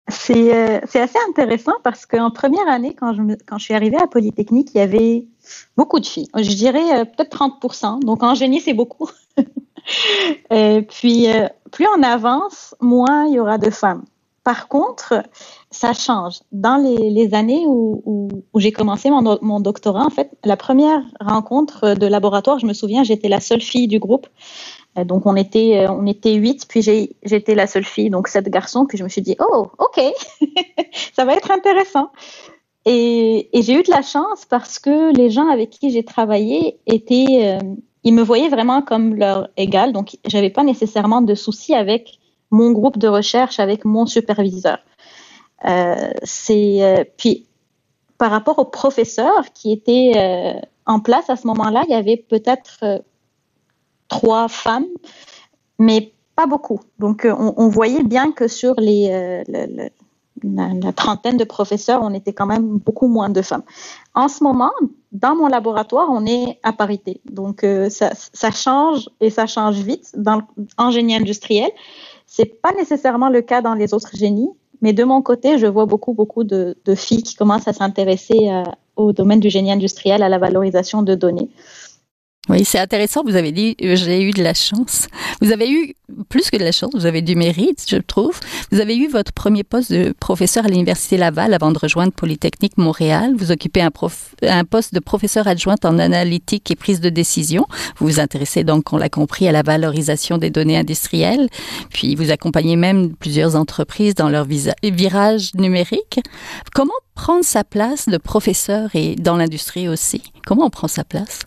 C'est 0.08 0.54
euh, 0.54 0.80
assez 0.94 1.18
intéressant 1.28 1.74
parce 1.84 2.06
qu'en 2.06 2.30
première 2.30 2.68
année, 2.68 2.96
quand 2.98 3.12
je 3.12 3.62
suis 3.62 3.74
arrivée 3.74 3.98
à 3.98 4.06
Polytechnique, 4.06 4.70
il 4.74 4.78
y 4.78 4.80
avait 4.80 5.26
beaucoup 5.76 6.00
de 6.00 6.06
filles. 6.06 6.28
Je 6.36 6.54
dirais 6.54 7.00
euh, 7.00 7.04
peut-être 7.04 7.36
30% 7.36 8.00
Donc 8.00 8.22
en 8.22 8.34
génie, 8.34 8.60
c'est 8.60 8.74
beaucoup. 8.74 9.08
Et 10.50 10.86
puis, 10.88 11.26
plus 11.72 11.86
on 11.96 12.02
avance, 12.04 12.74
moins 12.80 13.26
il 13.26 13.34
y 13.34 13.40
aura 13.40 13.58
de 13.58 13.68
femmes. 13.68 14.04
Par 14.44 14.66
contre, 14.68 15.22
ça 15.70 15.92
change. 15.92 16.40
Dans 16.50 16.76
les, 16.76 17.34
années 17.34 17.64
où, 17.66 18.28
j'ai 18.56 18.72
commencé 18.72 19.10
mon, 19.10 19.60
doctorat, 19.60 20.04
en 20.04 20.10
fait, 20.10 20.30
la 20.44 20.56
première 20.56 21.02
rencontre 21.20 21.94
de 21.94 22.06
laboratoire, 22.06 22.58
je 22.58 22.66
me 22.66 22.72
souviens, 22.72 23.04
j'étais 23.04 23.28
la 23.28 23.40
seule 23.40 23.60
fille 23.60 23.88
du 23.88 24.00
groupe. 24.00 24.28
Euh, 24.98 25.04
donc 25.04 25.26
on 25.26 25.36
était 25.36 25.78
euh, 25.78 25.92
on 25.92 26.06
était 26.06 26.34
huit, 26.34 26.66
puis 26.68 26.82
j'étais 26.82 27.54
la 27.54 27.66
seule 27.66 27.84
fille, 27.84 28.10
donc 28.10 28.28
sept 28.28 28.48
garçons. 28.48 28.84
Puis 28.86 28.98
je 28.98 29.04
me 29.04 29.08
suis 29.08 29.22
dit 29.22 29.36
oh 29.40 29.68
ok, 29.78 30.00
ça 31.14 31.24
va 31.24 31.34
être 31.34 31.50
intéressant. 31.50 32.10
Et, 32.84 33.48
j'ai 33.54 33.74
eu 33.74 33.82
de 33.82 33.90
la 33.90 34.02
chance 34.02 34.44
parce 34.44 34.78
que 34.78 35.14
les 35.16 35.30
gens 35.30 35.48
avec 35.48 35.70
qui 35.70 35.90
j'ai 35.90 36.04
travaillé 36.04 36.78
étaient, 36.86 37.58
euh, 37.62 37.74
ils 38.02 38.14
me 38.14 38.22
voyaient 38.22 38.48
vraiment 38.48 38.82
comme 38.82 39.14
leur 39.14 39.48
égal, 39.56 39.92
donc 39.92 40.16
j'avais 40.26 40.50
pas 40.50 40.64
nécessairement 40.64 41.22
de 41.22 41.34
soucis 41.34 41.74
avec 41.74 42.18
mon 42.50 42.70
groupe 42.70 42.98
de 42.98 43.08
recherche 43.08 43.58
avec 43.58 43.84
mon 43.84 44.06
superviseur. 44.06 44.78
Euh, 45.64 46.12
c'est 46.22 46.82
euh, 46.82 47.04
puis 47.16 47.46
par 48.18 48.30
rapport 48.30 48.58
aux 48.58 48.64
professeurs 48.64 49.52
qui 49.54 49.72
étaient 49.72 50.12
euh, 50.16 50.60
en 50.86 51.00
place 51.00 51.30
à 51.30 51.36
ce 51.36 51.46
moment-là, 51.46 51.84
il 51.88 51.92
y 51.92 51.96
avait 51.96 52.16
peut-être 52.16 53.04
trois 54.08 54.48
femmes, 54.48 54.86
mais 55.78 56.12
pas 56.36 56.46
beaucoup. 56.46 56.80
Donc 56.98 57.26
on, 57.26 57.68
voyait 57.68 58.02
bien 58.02 58.32
que 58.32 58.48
sur 58.48 58.74
les 58.78 59.10
la, 60.44 60.92
trentaine 60.92 61.36
de 61.36 61.44
professeurs, 61.44 62.00
on 62.02 62.12
était 62.14 62.32
quand 62.32 62.46
même 62.46 62.78
beaucoup 62.78 63.08
moins 63.08 63.28
de 63.28 63.42
femmes. 63.42 63.62
En 64.14 64.28
ce 64.28 64.42
moment, 64.42 64.72
dans 65.12 65.34
mon 65.36 65.46
laboratoire, 65.46 66.08
on 66.10 66.26
est 66.26 66.58
à 66.62 66.72
parité. 66.72 67.20
Donc 67.30 67.66
ça, 67.88 68.12
ça, 68.14 68.50
change 68.50 69.08
et 69.20 69.30
ça 69.30 69.46
change 69.46 69.76
vite 69.76 70.12
dans, 70.16 70.42
en 70.78 70.90
génie 70.90 71.14
industriel. 71.14 71.70
C'est 72.26 72.60
pas 72.60 72.72
nécessairement 72.72 73.28
le 73.28 73.42
cas 73.42 73.60
dans 73.60 73.74
les 73.74 73.94
autres 73.94 74.16
génies, 74.16 74.50
mais 74.82 74.92
de 74.92 75.04
mon 75.04 75.22
côté, 75.22 75.58
je 75.58 75.66
vois 75.66 75.86
beaucoup, 75.86 76.12
beaucoup 76.12 76.44
de, 76.44 76.76
filles 76.96 77.22
qui 77.22 77.36
commencent 77.36 77.68
à 77.68 77.72
s'intéresser 77.72 78.50
euh, 78.50 78.64
au 78.96 79.12
domaine 79.12 79.40
du 79.40 79.48
génie 79.48 79.72
industriel, 79.72 80.22
à 80.22 80.28
la 80.28 80.38
valorisation 80.38 81.02
de 81.02 81.14
données. 81.14 81.48
Oui, 82.48 82.64
c'est 82.64 82.80
intéressant. 82.80 83.22
Vous 83.24 83.36
avez 83.36 83.52
dit, 83.52 83.76
j'ai 83.78 84.22
eu 84.22 84.32
de 84.32 84.42
la 84.42 84.52
chance. 84.52 85.06
Vous 85.40 85.52
avez 85.52 85.70
eu 85.70 85.94
plus 86.28 86.50
que 86.50 86.56
de 86.56 86.64
la 86.64 86.72
chance, 86.72 86.90
vous 86.92 87.06
avez 87.06 87.22
du 87.22 87.36
mérite, 87.36 87.84
je 87.88 87.96
trouve. 87.96 88.38
Vous 88.72 88.80
avez 88.80 88.96
eu 88.96 89.08
votre 89.08 89.32
premier 89.32 89.62
poste 89.62 89.92
de 89.92 90.12
professeur 90.18 90.66
à 90.66 90.68
l'Université 90.68 91.16
Laval 91.16 91.54
avant 91.54 91.70
de 91.70 91.78
rejoindre 91.78 92.12
Polytechnique 92.12 92.76
Montréal. 92.78 93.34
Vous 93.36 93.52
occupez 93.52 93.80
un, 93.80 93.90
un 94.42 94.64
poste 94.64 94.92
de 94.92 94.98
professeur 94.98 95.46
adjointe 95.46 95.84
en 95.84 96.00
analytique 96.00 96.68
et 96.72 96.74
prise 96.74 97.00
de 97.00 97.10
décision. 97.10 97.64
Vous 97.98 98.08
vous 98.08 98.20
intéressez 98.20 98.64
donc, 98.64 98.92
on 98.92 98.96
l'a 98.96 99.08
compris, 99.08 99.46
à 99.46 99.52
la 99.52 99.62
valorisation 99.62 100.36
des 100.36 100.50
données 100.50 100.76
industrielles. 100.76 101.48
Puis 101.90 102.16
vous 102.16 102.32
accompagnez 102.32 102.74
même 102.74 103.14
plusieurs 103.14 103.54
entreprises 103.54 104.16
dans 104.16 104.28
leur 104.28 104.46
virage 104.82 105.54
numérique. 105.54 106.18
Comment 106.74 106.92
prendre 107.14 107.44
sa 107.44 107.62
place 107.62 108.08
de 108.08 108.18
professeur 108.18 108.90
et 108.94 109.14
dans 109.14 109.36
l'industrie 109.36 109.88
aussi? 109.88 110.22
Comment 110.44 110.66
on 110.66 110.70
prend 110.70 110.88
sa 110.88 111.04
place? 111.04 111.38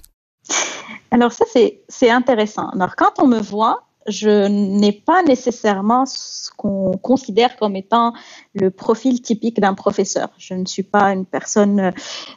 Alors 1.11 1.31
ça, 1.31 1.45
c'est 1.87 2.09
intéressant. 2.09 2.69
Alors 2.69 2.95
quand 2.95 3.19
on 3.19 3.27
me 3.27 3.39
voit, 3.39 3.85
je 4.07 4.47
n'ai 4.47 4.91
pas 4.91 5.23
nécessairement 5.23 6.05
ce 6.05 6.51
qu'on 6.51 6.91
considère 7.01 7.57
comme 7.57 7.75
étant 7.75 8.13
le 8.53 8.69
profil 8.69 9.21
typique 9.21 9.59
d'un 9.59 9.73
professeur. 9.73 10.29
Je 10.37 10.53
ne 10.53 10.65
suis 10.65 10.83
pas 10.83 11.11
une 11.13 11.25
personne, 11.25 11.91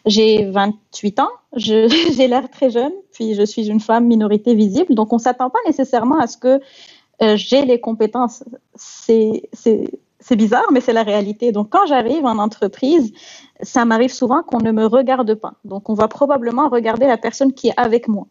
j'ai 0.07 0.47
28 0.51 1.21
ans, 1.21 1.29
j'ai 1.57 1.89
l'air 2.29 2.51
très 2.51 2.71
jeune, 2.71 2.93
puis 3.13 3.35
je 3.35 3.43
suis 3.43 3.69
une 3.69 3.81
femme 3.81 4.07
minorité 4.07 4.55
visible, 4.55 4.95
donc 4.95 5.13
on 5.13 5.19
s'attend 5.19 5.51
pas 5.51 5.59
nécessairement 5.67 6.19
à 6.19 6.27
ce 6.27 6.39
que 6.39 6.61
euh, 7.21 7.37
j'ai 7.37 7.65
les 7.65 7.81
compétences. 7.81 8.45
Bizarre, 10.33 10.67
mais 10.73 10.81
c'est 10.81 10.93
la 10.93 11.03
réalité. 11.03 11.53
Donc 11.53 11.71
quand 11.71 11.87
j'arrive 11.87 12.25
en 12.25 12.39
entreprise, 12.39 13.13
ça 13.63 13.85
m'arrive 13.85 14.13
souvent 14.13 14.43
qu'on 14.43 14.61
ne 14.61 14.73
me 14.73 14.87
regarde 14.87 15.35
pas. 15.35 15.55
Donc 15.65 15.89
on 15.89 15.95
va 15.95 16.09
probablement 16.09 16.69
regarder 16.69 17.07
la 17.07 17.17
personne 17.17 17.53
qui 17.53 17.69
est 17.69 17.75
avec 17.77 18.09
moi. 18.09 18.27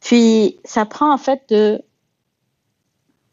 Puis 0.00 0.58
ça 0.64 0.84
prend 0.84 1.12
en 1.12 1.18
fait 1.18 1.42
de 1.48 1.82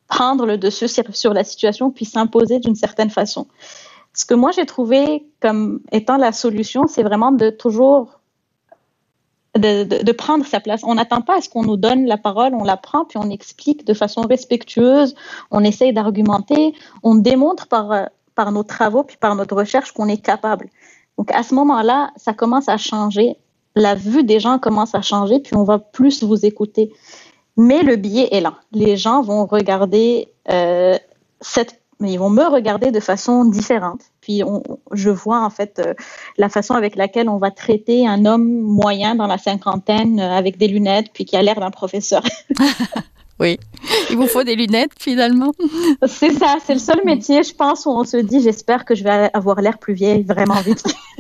prendre 0.08 0.46
le 0.46 0.58
dessus 0.58 0.88
sur, 0.88 1.34
la 1.34 1.44
situation 1.44 1.92
puis 1.92 2.06
s'imposer 2.06 2.60
d'une 2.60 2.76
certaine 2.76 3.10
façon. 3.10 3.48
Ce 4.14 4.26
que 4.26 4.34
moi 4.34 4.52
j'ai 4.52 4.66
trouvé 4.66 5.28
comme 5.40 5.82
étant 5.92 6.18
la 6.18 6.32
solution, 6.32 6.88
c'est 6.88 7.04
vraiment 7.04 7.32
de 7.32 7.50
toujours 7.50 8.19
de, 9.56 10.12
prendre 10.12 10.46
sa 10.46 10.60
place. 10.60 10.82
On 10.84 10.96
n'attend 10.96 11.22
pas 11.22 11.38
à 11.38 11.42
ce 11.42 11.50
qu'on 11.50 11.64
nous 11.64 11.78
donne 11.78 12.06
la 12.06 12.18
parole, 12.18 12.54
on 12.54 12.64
la 12.64 12.78
prend 12.78 13.06
puis 13.06 13.18
on 13.18 13.30
explique 13.30 13.86
de 13.86 13.94
façon 13.94 14.22
respectueuse, 14.22 15.16
on 15.52 15.64
essaye 15.64 15.94
d'argumenter, 15.94 16.74
on 17.04 17.16
démontre 17.16 17.68
par, 17.68 18.10
par 18.36 18.52
nos 18.52 18.64
travaux 18.64 19.04
puis 19.04 19.18
par 19.18 19.36
notre 19.36 19.56
recherche 19.56 19.92
qu'on 19.92 20.08
est 20.08 20.22
capable. 20.22 20.70
Donc 21.18 21.32
à 21.32 21.44
ce 21.44 21.56
moment-là, 21.56 22.12
ça 22.16 22.34
commence 22.34 22.70
à 22.70 22.78
changer 22.78 23.38
la 23.76 23.96
vue 23.96 24.24
des 24.24 24.40
gens 24.40 24.60
commence 24.60 24.96
à 24.96 25.02
changer, 25.02 25.40
puis 25.40 25.56
on 25.56 25.64
va 25.64 25.80
plus 25.80 26.24
vous 26.24 26.46
écouter. 26.46 26.92
Mais 27.58 27.84
le 27.84 27.96
biais 27.96 28.30
est 28.32 28.42
là. 28.42 28.56
Les 28.72 28.98
gens 28.98 29.22
vont 29.22 29.46
regarder 29.46 30.32
euh, 30.50 30.98
cette, 31.42 31.82
ils 32.08 32.18
vont 32.18 32.30
me 32.30 32.44
regarder 32.44 32.92
de 32.92 33.00
façon 33.00 33.46
différente. 33.46 34.02
Puis 34.22 34.44
on, 34.44 34.64
je 34.94 35.10
vois 35.10 35.44
en 35.44 35.50
fait 35.50 35.80
euh, 35.80 35.94
la 36.38 36.50
façon 36.50 36.74
avec 36.74 36.96
laquelle 36.96 37.28
on 37.28 37.38
va 37.38 37.52
traiter 37.52 38.08
un 38.08 38.26
homme 38.26 38.62
moyen 38.62 39.16
dans 39.16 39.28
la 39.28 39.38
cinquantaine 39.38 40.20
euh, 40.20 40.32
avec 40.32 40.58
des 40.58 40.68
lunettes, 40.68 41.08
puis 41.14 41.26
qui 41.26 41.36
a 41.36 41.42
l'air 41.42 41.60
d'un 41.60 41.72
professeur. 41.72 42.24
oui, 43.40 43.60
il 44.10 44.16
vous 44.16 44.28
faut 44.28 44.44
des 44.44 44.56
lunettes 44.56 44.92
finalement. 44.98 45.52
C'est 46.08 46.32
ça, 46.32 46.58
c'est 46.66 46.74
le 46.74 46.80
seul 46.80 47.02
métier, 47.04 47.44
je 47.44 47.54
pense, 47.54 47.86
où 47.86 47.90
on 47.90 48.06
se 48.06 48.18
dit 48.18 48.42
j'espère 48.42 48.86
que 48.86 48.96
je 48.96 49.04
vais 49.04 49.30
avoir 49.34 49.62
l'air 49.62 49.78
plus 49.78 49.94
vieille 49.94 50.24
vraiment 50.24 50.62
vite. 50.62 50.86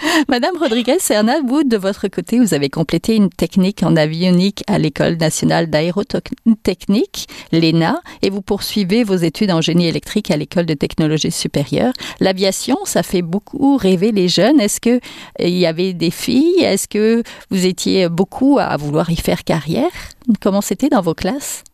Madame 0.28 0.56
Rodriguez 0.56 0.98
Serna, 0.98 1.40
vous, 1.46 1.64
de 1.64 1.76
votre 1.76 2.08
côté, 2.08 2.38
vous 2.38 2.54
avez 2.54 2.68
complété 2.68 3.16
une 3.16 3.30
technique 3.30 3.82
en 3.82 3.96
avionique 3.96 4.62
à 4.66 4.78
l'École 4.78 5.16
nationale 5.16 5.68
d'aérotechnique, 5.68 7.28
l'ENA, 7.52 8.00
et 8.22 8.30
vous 8.30 8.42
poursuivez 8.42 9.04
vos 9.04 9.16
études 9.16 9.50
en 9.50 9.60
génie 9.60 9.86
électrique 9.86 10.30
à 10.30 10.36
l'École 10.36 10.66
de 10.66 10.74
technologie 10.74 11.30
supérieure. 11.30 11.92
L'aviation, 12.20 12.76
ça 12.84 13.02
fait 13.02 13.22
beaucoup 13.22 13.76
rêver 13.76 14.12
les 14.12 14.28
jeunes. 14.28 14.60
Est-ce 14.60 14.80
que 14.80 15.00
il 15.38 15.56
y 15.56 15.66
avait 15.66 15.92
des 15.92 16.10
filles? 16.10 16.60
Est-ce 16.62 16.88
que 16.88 17.22
vous 17.50 17.66
étiez 17.66 18.08
beaucoup 18.08 18.58
à 18.58 18.76
vouloir 18.76 19.10
y 19.10 19.16
faire 19.16 19.44
carrière? 19.44 19.90
Comment 20.40 20.60
c'était 20.60 20.88
dans 20.88 21.02
vos 21.02 21.14
classes? 21.14 21.64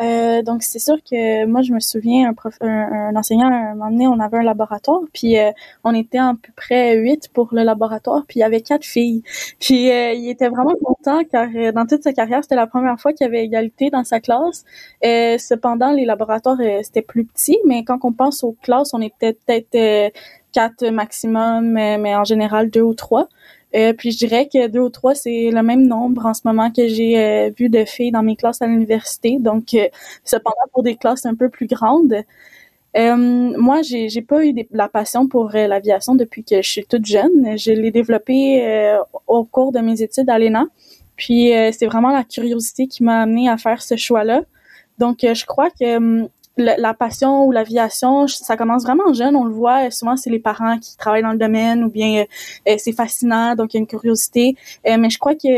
Euh, 0.00 0.42
donc 0.42 0.64
c'est 0.64 0.80
sûr 0.80 0.96
que 1.08 1.46
moi 1.46 1.62
je 1.62 1.72
me 1.72 1.78
souviens 1.78 2.28
un, 2.28 2.34
prof, 2.34 2.56
un, 2.60 3.14
enseignant 3.14 3.46
un 3.46 3.74
moment 3.74 3.90
donné 3.92 4.08
on 4.08 4.18
avait 4.18 4.38
un 4.38 4.42
laboratoire 4.42 5.02
puis 5.12 5.38
euh, 5.38 5.52
on 5.84 5.94
était 5.94 6.18
à 6.18 6.32
peu 6.32 6.50
près 6.56 6.96
huit 6.96 7.28
pour 7.32 7.50
le 7.52 7.62
laboratoire 7.62 8.24
puis 8.26 8.40
il 8.40 8.40
y 8.40 8.42
avait 8.42 8.60
quatre 8.60 8.84
filles. 8.84 9.22
Puis 9.60 9.92
euh, 9.92 10.12
il 10.12 10.28
était 10.28 10.48
vraiment 10.48 10.74
content 10.82 11.22
car 11.30 11.48
dans 11.72 11.86
toute 11.86 12.02
sa 12.02 12.12
carrière 12.12 12.40
c'était 12.42 12.56
la 12.56 12.66
première 12.66 12.98
fois 12.98 13.12
qu'il 13.12 13.24
y 13.24 13.28
avait 13.28 13.44
égalité 13.44 13.90
dans 13.90 14.02
sa 14.02 14.18
classe. 14.18 14.64
Cependant 15.02 15.92
les 15.92 16.04
laboratoires 16.04 16.58
c'était 16.82 17.02
plus 17.02 17.24
petit 17.24 17.58
mais 17.64 17.84
quand 17.84 17.98
on 18.02 18.12
pense 18.12 18.42
aux 18.42 18.56
classes 18.62 18.94
on 18.94 19.00
était 19.00 19.34
peut-être 19.46 20.12
quatre 20.52 20.88
maximum 20.88 21.72
mais 21.72 22.16
en 22.16 22.24
général 22.24 22.68
deux 22.70 22.82
ou 22.82 22.94
trois 22.94 23.28
euh, 23.74 23.92
puis 23.92 24.12
je 24.12 24.18
dirais 24.18 24.48
que 24.52 24.68
deux 24.68 24.80
ou 24.80 24.88
trois, 24.88 25.14
c'est 25.14 25.50
le 25.50 25.62
même 25.62 25.86
nombre 25.86 26.26
en 26.26 26.34
ce 26.34 26.42
moment 26.44 26.70
que 26.70 26.86
j'ai 26.86 27.18
euh, 27.18 27.50
vu 27.58 27.68
de 27.68 27.84
filles 27.84 28.12
dans 28.12 28.22
mes 28.22 28.36
classes 28.36 28.62
à 28.62 28.66
l'université. 28.66 29.38
Donc, 29.40 29.74
euh, 29.74 29.88
cependant, 30.24 30.56
pour 30.72 30.82
des 30.82 30.96
classes 30.96 31.26
un 31.26 31.34
peu 31.34 31.48
plus 31.48 31.66
grandes. 31.66 32.14
moi, 32.96 33.82
j'ai, 33.82 34.08
j'ai 34.08 34.22
pas 34.22 34.44
eu 34.44 34.54
la 34.70 34.88
passion 34.88 35.26
pour 35.26 35.50
l'aviation 35.50 36.14
depuis 36.14 36.44
que 36.44 36.62
je 36.62 36.70
suis 36.70 36.86
toute 36.86 37.06
jeune. 37.06 37.58
Je 37.58 37.72
l'ai 37.72 37.90
développée 37.90 38.96
au 39.26 39.44
cours 39.44 39.72
de 39.72 39.80
mes 39.80 40.02
études 40.02 40.30
à 40.30 40.38
l'ENA. 40.38 40.66
Puis 41.16 41.50
c'est 41.72 41.86
vraiment 41.86 42.10
la 42.10 42.24
curiosité 42.24 42.86
qui 42.86 43.02
m'a 43.02 43.22
amenée 43.22 43.48
à 43.48 43.56
faire 43.56 43.82
ce 43.82 43.96
choix-là. 43.96 44.42
Donc, 44.98 45.18
je 45.22 45.44
crois 45.44 45.70
que 45.70 46.28
la, 46.56 46.94
passion 46.94 47.44
ou 47.44 47.52
l'aviation, 47.52 48.26
ça 48.28 48.56
commence 48.56 48.84
vraiment 48.84 49.12
jeune, 49.12 49.36
on 49.36 49.44
le 49.44 49.52
voit. 49.52 49.90
Souvent, 49.90 50.16
c'est 50.16 50.30
les 50.30 50.38
parents 50.38 50.78
qui 50.78 50.96
travaillent 50.96 51.22
dans 51.22 51.32
le 51.32 51.38
domaine 51.38 51.84
ou 51.84 51.90
bien 51.90 52.22
euh, 52.22 52.24
euh, 52.68 52.76
c'est 52.78 52.92
fascinant, 52.92 53.54
donc 53.54 53.74
il 53.74 53.76
y 53.76 53.78
a 53.78 53.80
une 53.80 53.86
curiosité. 53.86 54.56
Euh, 54.86 54.96
mais 54.98 55.10
je 55.10 55.18
crois 55.18 55.34
que 55.34 55.48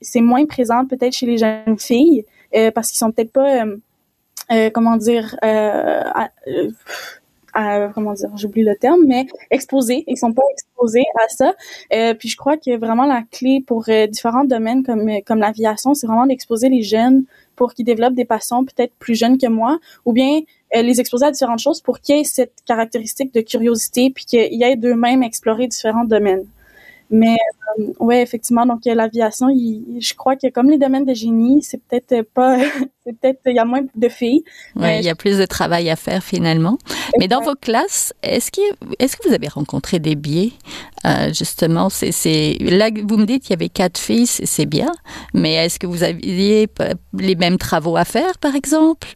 c'est 0.00 0.20
moins 0.20 0.46
présent 0.46 0.86
peut-être 0.86 1.12
chez 1.12 1.26
les 1.26 1.38
jeunes 1.38 1.78
filles 1.78 2.24
parce 2.72 2.90
qu'ils 2.90 2.98
sont 2.98 3.10
peut-être 3.10 3.32
pas, 3.32 3.64
comment 4.72 4.96
dire, 4.96 5.34
comment 7.94 8.12
dire, 8.12 8.30
j'oublie 8.36 8.62
le 8.62 8.76
terme, 8.76 9.00
mais 9.08 9.26
exposés. 9.50 10.04
Ils 10.06 10.16
sont 10.16 10.32
pas 10.32 10.44
exposés 10.52 11.04
à 11.16 11.28
ça. 11.28 11.54
puis 12.14 12.28
je 12.28 12.36
crois 12.36 12.56
que 12.56 12.76
vraiment 12.76 13.06
la 13.06 13.24
clé 13.28 13.60
pour 13.66 13.86
différents 14.08 14.44
domaines 14.44 14.84
comme 14.84 15.10
comme 15.26 15.40
l'aviation, 15.40 15.94
c'est 15.94 16.06
vraiment 16.06 16.26
d'exposer 16.26 16.68
les 16.68 16.84
jeunes 16.84 17.24
pour 17.56 17.74
qu'ils 17.74 17.84
développent 17.84 18.14
des 18.14 18.24
passions 18.24 18.64
peut-être 18.64 18.92
plus 18.98 19.14
jeunes 19.14 19.38
que 19.38 19.46
moi, 19.46 19.78
ou 20.04 20.12
bien 20.12 20.40
euh, 20.76 20.82
les 20.82 21.00
exposer 21.00 21.26
à 21.26 21.30
différentes 21.30 21.60
choses 21.60 21.80
pour 21.80 22.00
qu'ils 22.00 22.16
aient 22.16 22.24
cette 22.24 22.54
caractéristique 22.66 23.32
de 23.34 23.40
curiosité, 23.40 24.10
puis 24.10 24.24
qu'ils 24.24 24.62
aient 24.62 24.76
d'eux-mêmes 24.76 25.22
explorer 25.22 25.66
différents 25.66 26.04
domaines. 26.04 26.44
Mais 27.10 27.36
euh, 27.78 27.92
ouais, 28.00 28.22
effectivement, 28.22 28.66
donc 28.66 28.80
l'aviation, 28.84 29.48
je 29.48 30.14
crois 30.14 30.36
que 30.36 30.48
comme 30.50 30.70
les 30.70 30.78
domaines 30.78 31.04
de 31.04 31.14
génie, 31.14 31.62
c'est 31.62 31.80
peut-être 31.82 32.28
pas, 32.32 32.58
c'est 33.06 33.18
peut-être 33.18 33.40
il 33.46 33.54
y 33.54 33.58
a 33.58 33.64
moins 33.64 33.82
de 33.94 34.08
filles. 34.08 34.42
Ouais, 34.74 35.00
il 35.00 35.04
y 35.04 35.10
a 35.10 35.14
plus 35.14 35.38
de 35.38 35.44
travail 35.44 35.90
à 35.90 35.96
faire 35.96 36.22
finalement. 36.22 36.78
Mais 37.18 37.28
dans 37.28 37.42
vos 37.42 37.54
classes, 37.54 38.12
est-ce 38.22 38.50
que 38.50 38.60
est-ce 38.98 39.16
que 39.16 39.28
vous 39.28 39.34
avez 39.34 39.48
rencontré 39.48 39.98
des 39.98 40.14
biais? 40.14 40.52
Euh, 41.06 41.32
justement 41.32 41.90
C'est 41.90 42.12
c'est 42.12 42.56
là 42.60 42.88
vous 43.06 43.18
me 43.18 43.26
dites 43.26 43.42
qu'il 43.42 43.50
y 43.50 43.54
avait 43.54 43.68
quatre 43.68 43.98
filles, 43.98 44.26
c'est 44.26 44.66
bien. 44.66 44.92
Mais 45.34 45.54
est-ce 45.54 45.78
que 45.78 45.86
vous 45.86 46.02
aviez 46.02 46.68
les 47.12 47.34
mêmes 47.34 47.58
travaux 47.58 47.96
à 47.96 48.04
faire, 48.04 48.38
par 48.38 48.54
exemple? 48.54 49.08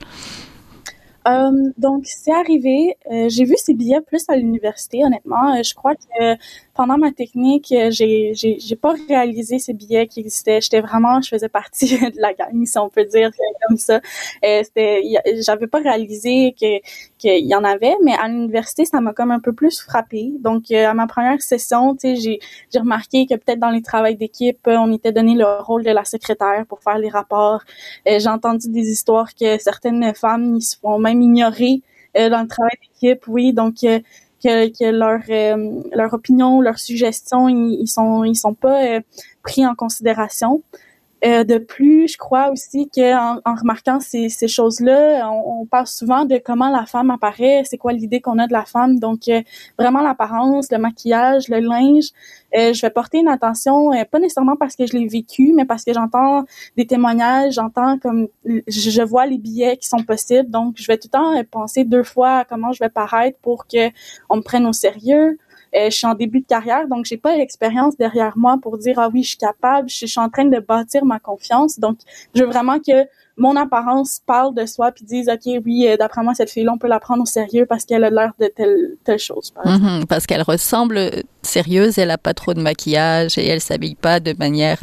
Euh, 1.28 1.50
donc, 1.76 2.07
c'est 2.07 2.33
arrivé. 2.33 2.97
Euh, 3.11 3.28
j'ai 3.28 3.45
vu 3.45 3.54
ces 3.57 3.75
billets 3.75 4.00
plus 4.00 4.25
à 4.28 4.37
l'université, 4.37 5.04
honnêtement. 5.04 5.54
Euh, 5.54 5.62
je 5.62 5.75
crois 5.75 5.95
que 5.95 6.37
pendant 6.78 6.97
ma 6.97 7.11
technique, 7.11 7.75
j'ai, 7.90 8.35
j'ai, 8.35 8.61
j'ai 8.61 8.76
pas 8.76 8.94
réalisé 9.08 9.58
ces 9.58 9.73
billets 9.73 10.06
qui 10.06 10.20
existaient. 10.20 10.61
J'étais 10.61 10.80
vraiment, 10.80 11.20
je 11.20 11.28
faisais 11.28 11.49
partie 11.49 11.99
de 12.14 12.20
la 12.20 12.32
gang, 12.35 12.64
si 12.64 12.78
on 12.78 12.88
peut 12.88 13.04
dire 13.04 13.30
comme 13.66 13.76
ça. 13.76 14.00
c'était, 14.42 15.02
j'avais 15.44 15.66
pas 15.66 15.80
réalisé 15.80 16.54
que 16.61 16.80
qu'il 17.18 17.47
y 17.47 17.54
en 17.56 17.64
avait, 17.64 17.97
mais 18.04 18.14
à 18.14 18.28
l'université, 18.28 18.85
ça 18.85 19.00
m'a 19.00 19.12
comme 19.12 19.32
un 19.32 19.40
peu 19.40 19.52
plus 19.52 19.80
frappé. 19.80 20.30
Donc, 20.38 20.70
à 20.70 20.94
ma 20.94 21.08
première 21.08 21.42
session, 21.42 21.97
tu 21.97 22.14
sais, 22.14 22.16
j'ai, 22.16 22.38
j'ai 22.73 22.78
remarqué 22.78 23.26
que 23.26 23.35
peut-être 23.35 23.58
dans 23.58 23.70
les 23.70 23.82
travaux 23.82 24.12
d'équipe, 24.12 24.61
on 24.66 24.92
était 24.92 25.11
donné 25.12 25.35
le 25.35 25.61
rôle 25.61 25.82
de 25.82 25.90
la 25.90 26.04
secrétaire 26.04 26.64
pour 26.68 26.80
faire 26.80 26.99
les 26.99 27.08
rapports. 27.08 27.62
j'ai 28.06 28.28
entendu 28.28 28.70
des 28.70 28.88
histoires 28.88 29.35
que 29.35 29.58
certaines 29.58 30.14
femmes 30.14 30.54
ils 30.56 30.62
se 30.62 30.76
font 30.78 31.00
même 31.00 31.20
ignorer 31.23 31.82
euh, 32.16 32.28
dans 32.30 32.42
le 32.42 32.49
travail 32.49 32.76
d'équipe, 32.82 33.26
oui. 33.28 33.52
Donc 33.52 33.85
euh, 33.85 34.00
que, 34.42 34.68
que 34.68 34.90
leur 34.90 35.21
euh, 35.28 35.83
leur 35.92 36.14
opinion, 36.14 36.61
leurs 36.61 36.78
suggestions, 36.78 37.49
ils, 37.49 37.78
ils 37.80 37.88
sont 37.88 38.25
ils 38.25 38.37
sont 38.37 38.54
pas 38.54 39.00
pris 39.42 39.66
en 39.66 39.75
considération. 39.75 40.62
Euh, 41.25 41.43
de 41.43 41.59
plus, 41.59 42.13
je 42.13 42.17
crois 42.17 42.51
aussi 42.51 42.89
qu'en 42.95 43.41
en 43.45 43.55
remarquant 43.57 43.99
ces, 43.99 44.29
choses-là, 44.47 45.29
on, 45.31 45.67
parle 45.67 45.89
souvent 45.89 46.25
de 46.25 46.39
comment 46.39 46.71
la 46.71 46.87
femme 46.87 47.11
apparaît, 47.11 47.63
c'est 47.65 47.77
quoi 47.77 47.93
l'idée 47.93 48.21
qu'on 48.21 48.39
a 48.39 48.47
de 48.47 48.53
la 48.53 48.65
femme. 48.65 49.01
Donc, 49.01 49.27
euh, 49.29 49.43
vraiment 49.77 50.01
l'apparence, 50.01 50.71
le 50.71 50.79
maquillage, 50.79 51.49
le 51.49 51.59
linge, 51.59 52.11
euh, 52.57 52.73
je 52.73 52.81
vais 52.83 52.91
porter 52.91 53.19
une 53.19 53.29
attention, 53.29 53.91
pas 54.11 54.21
nécessairement 54.21 54.55
parce 54.57 54.77
que 54.77 54.87
je 54.87 54.97
l'ai 54.97 55.09
vécu, 55.09 55.53
mais 55.57 55.65
parce 55.65 55.85
que 55.85 55.93
j'entends 55.93 56.45
des 56.77 56.87
témoignages, 56.87 57.55
j'entends 57.55 57.99
comme, 57.99 58.29
je, 58.45 59.03
vois 59.03 59.27
les 59.27 59.39
billets 59.39 59.77
qui 59.77 59.89
sont 59.89 60.05
possibles. 60.05 60.51
Donc, 60.51 60.77
je 60.79 60.87
vais 60.87 60.99
tout 60.99 61.09
le 61.13 61.19
temps 61.19 61.45
penser 61.51 61.85
deux 61.85 62.05
fois 62.05 62.39
à 62.39 62.45
comment 62.45 62.73
je 62.73 62.79
vais 62.79 62.91
paraître 62.91 63.39
pour 63.43 63.67
que 63.67 63.91
on 64.31 64.37
me 64.37 64.43
prenne 64.43 64.67
au 64.67 64.73
sérieux. 64.73 65.37
Euh, 65.75 65.91
je 65.91 65.97
suis 65.97 66.07
en 66.07 66.15
début 66.15 66.41
de 66.41 66.47
carrière, 66.47 66.89
donc 66.89 67.05
j'ai 67.05 67.17
pas 67.17 67.37
l'expérience 67.37 67.97
derrière 67.97 68.37
moi 68.37 68.59
pour 68.61 68.79
dire 68.79 68.99
ah 68.99 69.09
oui, 69.13 69.23
je 69.23 69.31
suis 69.31 69.39
capable. 69.39 69.89
Je, 69.89 70.07
suis 70.07 70.21
en 70.21 70.29
train 70.29 70.45
de 70.45 70.59
bâtir 70.59 71.05
ma 71.05 71.19
confiance. 71.19 71.79
Donc, 71.79 71.99
je 72.35 72.43
veux 72.43 72.49
vraiment 72.49 72.79
que 72.79 73.07
mon 73.39 73.55
apparence 73.57 74.21
parle 74.27 74.55
de 74.55 74.67
soi 74.67 74.91
puis 74.93 75.05
dise 75.05 75.29
ok 75.29 75.63
oui 75.65 75.87
euh, 75.89 75.97
d'après 75.97 76.23
moi 76.23 76.35
cette 76.35 76.51
fille 76.51 76.65
là 76.65 76.73
on 76.75 76.79
peut 76.79 76.89
la 76.89 76.99
prendre 76.99 77.23
au 77.23 77.27
sérieux 77.27 77.67
parce 77.67 77.85
qu'elle 77.85 78.05
a 78.05 78.11
l'air 78.11 78.33
de 78.39 78.53
telle 79.05 79.19
chose 79.19 79.53
mm-hmm. 79.65 80.07
parce 80.07 80.27
qu'elle 80.27 80.43
ressemble 80.43 81.23
sérieuse 81.43 81.99
elle 81.99 82.11
a 82.11 82.19
pas 82.19 82.35
trop 82.35 82.53
de 82.53 82.61
maquillage 82.61 83.39
et 83.39 83.47
elle 83.47 83.61
s'habille 83.61 83.95
pas 83.95 84.19
de 84.21 84.35
manière 84.39 84.81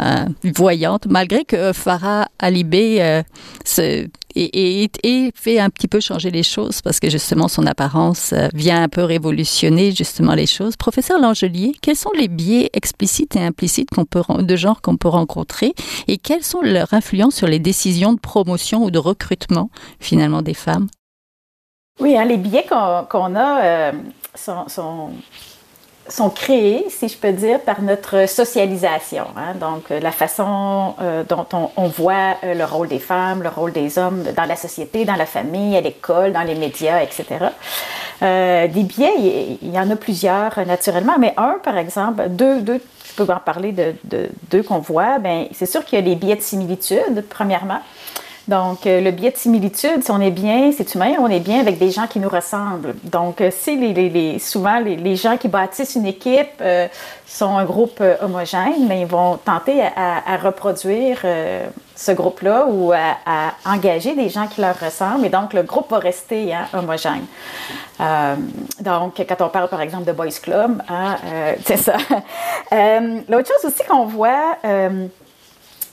euh, 0.00 0.24
voyante 0.56 1.06
malgré 1.06 1.44
que 1.44 1.72
Farah 1.72 2.28
Alibé 2.38 3.02
euh, 3.02 3.22
se 3.64 4.08
et, 4.34 5.32
fait 5.34 5.58
un 5.58 5.70
petit 5.70 5.88
peu 5.88 6.00
changer 6.00 6.30
les 6.30 6.42
choses 6.42 6.82
parce 6.82 7.00
que 7.00 7.10
justement 7.10 7.48
son 7.48 7.66
apparence 7.66 8.32
euh, 8.32 8.48
vient 8.54 8.82
un 8.82 8.88
peu 8.88 9.02
révolutionner 9.02 9.92
justement 9.92 10.34
les 10.34 10.46
choses. 10.46 10.76
Professeur 10.76 11.18
Langelier, 11.20 11.74
quels 11.80 11.96
sont 11.96 12.12
les 12.16 12.28
biais 12.28 12.70
explicites 12.72 13.36
et 13.36 13.40
implicites 13.40 13.88
peut, 14.10 14.22
de 14.42 14.56
genre 14.56 14.80
qu'on 14.80 14.96
peut 14.96 15.08
rencontrer 15.08 15.74
et 16.08 16.18
quelles 16.18 16.44
sont 16.44 16.60
leurs 16.62 16.92
influences 16.94 17.34
sur 17.34 17.46
les 17.46 17.58
décisions 17.58 18.12
de 18.12 18.20
promotion 18.20 18.84
ou 18.84 18.90
de 18.90 18.98
recrutement 18.98 19.70
finalement 20.00 20.42
des 20.42 20.54
femmes? 20.54 20.88
Oui, 22.00 22.16
hein, 22.16 22.24
les 22.24 22.36
biais 22.36 22.64
qu'on 22.68 23.34
a 23.34 23.64
euh, 23.64 23.92
sont 24.34 25.10
sont 26.08 26.30
créés, 26.30 26.86
si 26.88 27.08
je 27.08 27.16
peux 27.16 27.32
dire, 27.32 27.60
par 27.60 27.80
notre 27.80 28.28
socialisation. 28.28 29.26
Hein? 29.36 29.54
Donc, 29.60 29.90
euh, 29.90 30.00
la 30.00 30.10
façon 30.10 30.94
euh, 31.00 31.22
dont 31.24 31.46
on, 31.76 31.86
voit 31.88 32.36
euh, 32.44 32.54
le 32.54 32.64
rôle 32.64 32.88
des 32.88 32.98
femmes, 32.98 33.42
le 33.42 33.48
rôle 33.48 33.72
des 33.72 33.98
hommes 33.98 34.24
dans 34.36 34.44
la 34.44 34.56
société, 34.56 35.04
dans 35.04 35.14
la 35.14 35.26
famille, 35.26 35.76
à 35.76 35.80
l'école, 35.80 36.32
dans 36.32 36.42
les 36.42 36.54
médias, 36.54 37.02
etc. 37.02 37.26
Des 38.20 38.82
biais, 38.84 39.58
il, 39.62 39.70
y 39.72 39.78
en 39.78 39.90
a 39.90 39.96
plusieurs 39.96 40.64
naturellement, 40.64 41.14
mais 41.18 41.34
un, 41.36 41.56
par 41.62 41.76
exemple, 41.76 42.28
deux, 42.28 42.60
deux 42.60 42.80
je 43.04 43.24
peux 43.24 43.30
en 43.32 43.40
parler 43.40 43.72
de, 43.72 43.94
de 44.04 44.28
deux 44.50 44.62
qu'on 44.62 44.78
voit. 44.78 45.18
Ben, 45.18 45.46
c'est 45.52 45.66
sûr 45.66 45.84
qu'il 45.84 45.98
y 45.98 46.02
a 46.02 46.04
les 46.04 46.14
biais 46.14 46.36
de 46.36 46.40
similitude, 46.40 47.24
premièrement. 47.28 47.80
Donc, 48.48 48.86
euh, 48.86 49.00
le 49.00 49.12
biais 49.12 49.30
de 49.30 49.36
similitude, 49.36 50.02
si 50.02 50.10
on 50.10 50.20
est 50.20 50.32
bien, 50.32 50.72
c'est 50.76 50.94
humain, 50.94 51.14
on 51.20 51.28
est 51.28 51.40
bien 51.40 51.60
avec 51.60 51.78
des 51.78 51.90
gens 51.92 52.08
qui 52.08 52.18
nous 52.18 52.28
ressemblent. 52.28 52.94
Donc, 53.04 53.40
euh, 53.40 53.50
si 53.52 53.76
les, 53.76 54.38
souvent 54.40 54.80
les, 54.80 55.16
gens 55.16 55.36
qui 55.36 55.46
bâtissent 55.46 55.94
une 55.94 56.06
équipe 56.06 56.60
euh, 56.60 56.88
sont 57.26 57.56
un 57.56 57.64
groupe 57.64 58.02
homogène, 58.20 58.86
mais 58.88 59.02
ils 59.02 59.06
vont 59.06 59.36
tenter 59.36 59.82
à, 59.82 60.36
reproduire 60.36 61.18
ce 61.94 62.12
groupe-là 62.12 62.66
ou 62.68 62.92
à, 62.92 63.16
à, 63.24 63.52
engager 63.64 64.14
des 64.14 64.28
gens 64.28 64.46
qui 64.48 64.60
leur 64.60 64.78
ressemblent. 64.78 65.24
Et 65.24 65.30
donc, 65.30 65.52
le 65.52 65.62
groupe 65.62 65.90
va 65.90 65.98
rester 65.98 66.52
hein, 66.52 66.66
homogène. 66.74 67.24
donc, 68.80 69.24
quand 69.26 69.40
on 69.40 69.48
parle, 69.48 69.68
par 69.68 69.80
exemple, 69.80 70.04
de 70.04 70.12
Boys 70.12 70.40
Club, 70.42 70.82
hein, 70.88 71.16
c'est 71.64 71.78
ça. 71.78 71.96
L'autre 73.28 73.48
chose 73.48 73.70
aussi 73.70 73.84
qu'on 73.88 74.06
voit 74.06 74.58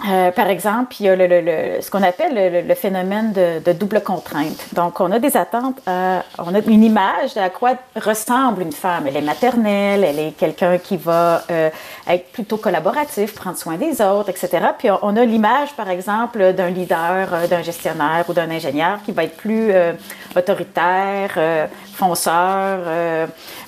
euh, 0.07 0.31
par 0.31 0.47
exemple, 0.47 0.95
il 1.01 1.07
y 1.07 1.09
a 1.09 1.15
le, 1.15 1.27
le, 1.27 1.81
ce 1.81 1.91
qu'on 1.91 2.03
appelle 2.03 2.65
le, 2.65 2.75
phénomène 2.75 3.33
de, 3.33 3.59
de, 3.59 3.73
double 3.73 4.01
contrainte. 4.01 4.67
Donc, 4.71 5.01
on 5.01 5.11
a 5.11 5.19
des 5.19 5.35
attentes, 5.35 5.77
à, 5.85 6.23
on 6.37 6.55
a 6.55 6.59
une 6.59 6.85
image 6.85 7.35
à 7.35 7.49
quoi 7.49 7.73
ressemble 7.97 8.61
une 8.61 8.71
femme. 8.71 9.07
Elle 9.07 9.17
est 9.17 9.21
maternelle, 9.21 10.05
elle 10.05 10.19
est 10.19 10.31
quelqu'un 10.31 10.77
qui 10.77 10.95
va 10.95 11.43
euh, 11.51 11.69
être 12.07 12.31
plutôt 12.31 12.55
collaboratif, 12.55 13.35
prendre 13.35 13.57
soin 13.57 13.75
des 13.75 14.01
autres, 14.01 14.29
etc. 14.29 14.67
Puis 14.77 14.89
on, 15.01 15.17
a 15.17 15.25
l'image, 15.25 15.73
par 15.75 15.89
exemple, 15.89 16.53
d'un 16.53 16.69
leader, 16.69 17.33
euh, 17.33 17.47
d'un 17.47 17.61
gestionnaire 17.61 18.23
ou 18.29 18.33
d'un 18.33 18.49
ingénieur 18.49 18.99
qui 19.05 19.11
va 19.11 19.25
être 19.25 19.35
plus 19.35 19.71
euh, 19.71 19.91
autoritaire, 20.33 21.67
fonceur, 21.93 22.79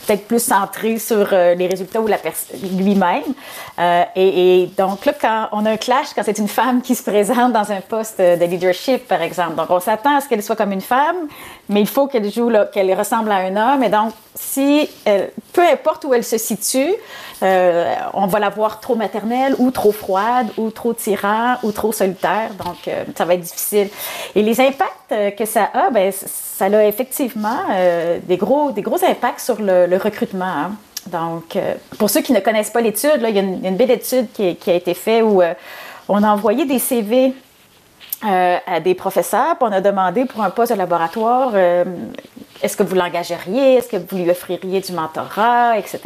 peut-être 0.05 0.27
plus 0.27 0.41
centré 0.41 0.97
sur 0.97 1.29
euh, 1.31 1.55
les 1.55 1.67
résultats 1.67 2.01
ou 2.01 2.07
la 2.07 2.17
lui-même. 2.77 3.23
Euh, 3.79 4.03
et, 4.15 4.69
donc 4.77 5.05
là, 5.05 5.13
quand 5.19 5.47
on 5.51 5.65
a 5.65 5.71
un 5.71 5.77
clash, 5.77 6.07
quand 6.15 6.23
c'est 6.23 6.37
une 6.37 6.47
femme 6.47 6.81
qui 6.81 6.95
se 6.95 7.03
présente 7.03 7.53
dans 7.53 7.71
un 7.71 7.81
poste 7.81 8.19
de 8.19 8.45
leadership, 8.45 9.07
par 9.07 9.21
exemple, 9.21 9.55
donc 9.55 9.69
on 9.69 9.79
s'attend 9.79 10.17
à 10.17 10.21
ce 10.21 10.29
qu'elle 10.29 10.43
soit 10.43 10.55
comme 10.55 10.71
une 10.71 10.81
femme, 10.81 11.27
mais 11.69 11.81
il 11.81 11.87
faut 11.87 12.07
qu'elle 12.07 12.31
joue, 12.31 12.51
qu'elle 12.73 12.93
ressemble 12.93 13.31
à 13.31 13.37
un 13.37 13.55
homme. 13.55 13.83
Et 13.83 13.89
donc, 13.89 14.13
si, 14.35 14.89
peu 15.53 15.61
importe 15.61 16.05
où 16.05 16.13
elle 16.13 16.23
se 16.23 16.37
situe, 16.37 16.93
euh, 17.43 17.95
on 18.13 18.27
va 18.27 18.39
la 18.39 18.49
voir 18.49 18.79
trop 18.79 18.95
maternelle 18.95 19.55
ou 19.57 19.71
trop 19.71 19.91
froide 19.91 20.47
ou 20.57 20.69
trop 20.69 20.93
tyran 20.93 21.55
ou 21.63 21.71
trop 21.71 21.91
solitaire. 21.91 22.51
Donc, 22.63 22.89
ça 23.15 23.25
va 23.25 23.33
être 23.33 23.41
difficile. 23.41 23.89
Et 24.35 24.43
les 24.43 24.59
impacts 24.61 25.35
que 25.37 25.45
ça 25.45 25.69
a, 25.73 25.89
ben, 25.89 26.11
ça 26.11 26.65
a 26.65 26.83
effectivement 26.85 27.65
des, 28.23 28.37
gros, 28.37 28.71
des 28.71 28.81
gros 28.81 29.03
impacts 29.03 29.39
sur 29.39 29.61
le, 29.61 29.90
recrutement. 29.97 30.45
Hein. 30.45 30.71
Donc, 31.07 31.55
euh, 31.55 31.75
pour 31.97 32.09
ceux 32.09 32.21
qui 32.21 32.33
ne 32.33 32.39
connaissent 32.39 32.69
pas 32.69 32.81
l'étude, 32.81 33.23
il 33.27 33.35
y, 33.35 33.39
a 33.39 33.41
une, 33.41 33.75
belle 33.75 33.91
étude 33.91 34.27
qui, 34.31 34.57
a 34.67 34.73
été 34.73 34.93
faite 34.93 35.23
où 35.23 35.41
euh, 35.41 35.53
on 36.07 36.23
a 36.23 36.29
envoyé 36.29 36.65
des 36.65 36.79
CV 36.79 37.33
à 38.23 38.79
des 38.79 38.93
professeurs, 38.93 39.55
puis 39.57 39.67
on 39.67 39.71
a 39.71 39.81
demandé 39.81 40.25
pour 40.25 40.43
un 40.43 40.51
poste 40.51 40.71
de 40.71 40.77
laboratoire 40.77 41.53
est-ce 42.61 42.77
que 42.77 42.83
vous 42.83 42.95
l'engageriez? 42.95 43.75
Est-ce 43.75 43.89
que 43.89 43.97
vous 43.97 44.17
lui 44.17 44.29
offririez 44.29 44.81
du 44.81 44.91
mentorat, 44.91 45.77
etc. 45.77 45.99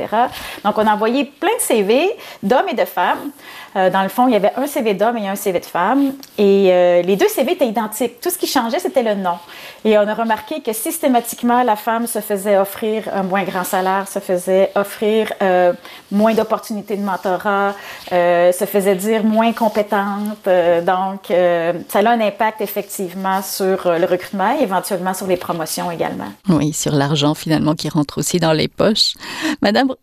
Donc, 0.63 0.78
on 0.78 0.88
a 0.88 0.94
envoyé 0.94 1.26
plein 1.26 1.56
de 1.58 1.62
CV 1.62 2.10
d'hommes 2.44 2.70
et 2.70 2.76
de 2.76 2.86
femmes. 2.86 3.32
Euh, 3.76 3.89
dans 3.89 4.04
le 4.04 4.10
fond, 4.10 4.28
il 4.28 4.34
y 4.34 4.38
avait 4.38 4.54
un 4.56 4.68
CV 4.68 4.94
d'homme 4.94 5.18
et 5.18 5.28
un 5.28 5.36
CV 5.36 5.60
de 5.60 5.65
femme. 5.65 6.13
Et 6.38 6.68
euh, 6.72 7.02
les 7.02 7.15
deux 7.18 7.28
CV 7.28 7.54
étaient 7.54 7.68
identiques. 7.68 8.22
Tout 8.22 8.30
ce 8.30 8.38
qui 8.38 8.48
changeait, 8.48 8.80
c'était 8.80 9.04
le 9.04 9.15
nom. 9.15 9.38
Et 9.84 9.98
on 9.98 10.08
a 10.08 10.13
remarqué 10.13 10.62
que 10.62 10.72
systématiquement, 10.72 11.62
la 11.63 11.76
femme 11.76 12.08
se 12.08 12.20
faisait 12.20 12.58
offrir 12.58 13.04
un 13.13 13.24
moins 13.24 13.44
grand 13.44 13.65
salaire, 13.65 14.08
se 14.08 14.20
faisait 14.20 14.72
offrir 14.76 15.32
euh, 15.41 15.74
moins 16.12 16.34
d'opportunités 16.34 16.96
de 16.96 17.04
mentorat, 17.04 17.74
se 18.10 18.65
faisait 18.65 18.96
dire 18.96 19.24
moins 19.24 19.52
compétente. 19.52 20.46
donc, 20.84 21.20
ça 21.28 22.00
a 22.00 22.10
un 22.10 22.22
impact 22.22 22.62
effectivement 22.62 23.41
sur 23.41 23.91
le 23.91 24.06
recrutement 24.06 24.56
et 24.58 24.63
éventuellement 24.63 25.13
sur 25.13 25.28
les 25.28 25.38
promotions 25.38 25.91
également. 25.91 26.32
Oui, 26.49 26.73
sur 26.73 26.93
l'argent 26.93 27.34
finalement 27.34 27.75
qui 27.75 27.89
rentre 27.89 28.19
aussi 28.19 28.39
dans 28.39 28.53
les 28.53 28.67
poches. 28.67 29.15
Madame 29.62 29.93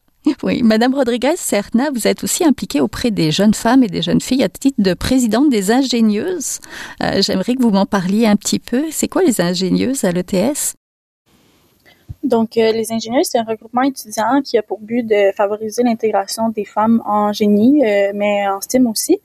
oui, 0.44 0.62
Madame 0.62 0.94
Rodriguez 0.94 1.34
Cerna, 1.36 1.90
vous 1.92 2.06
êtes 2.06 2.22
aussi 2.22 2.44
impliquée 2.44 2.80
auprès 2.80 3.10
des 3.10 3.32
jeunes 3.32 3.54
femmes 3.54 3.82
et 3.82 3.88
des 3.88 4.02
jeunes 4.02 4.20
filles 4.20 4.44
à 4.44 4.48
titre 4.48 4.80
de 4.80 4.94
présidente 4.94 5.50
des 5.50 5.72
ingénieuses. 5.72 6.60
Euh, 7.02 7.20
J'aimerais 7.20 7.54
que 7.54 7.62
vous 7.62 7.70
m'en 7.70 7.86
parliez 7.86 8.26
un 8.26 8.36
petit 8.36 8.60
peu. 8.60 8.84
C'est 8.92 9.08
quoi 9.08 9.22
les 9.22 9.40
ingénieuses 9.40 10.04
à 10.04 10.12
l'ETS 10.12 10.74
Donc, 12.22 12.54
les 12.54 12.92
ingénieurs, 12.92 13.24
c'est 13.24 13.38
un 13.38 13.44
regroupement 13.44 13.82
étudiant 13.82 14.42
qui 14.44 14.56
a 14.58 14.62
pour 14.62 14.78
but 14.78 15.04
de 15.04 15.32
favoriser 15.36 15.82
l'intégration 15.82 16.50
des 16.50 16.64
femmes 16.64 17.02
en 17.04 17.32
génie, 17.32 17.82
mais 18.14 18.46
en 18.46 18.60
STEM 18.60 18.86
aussi. 18.86 19.18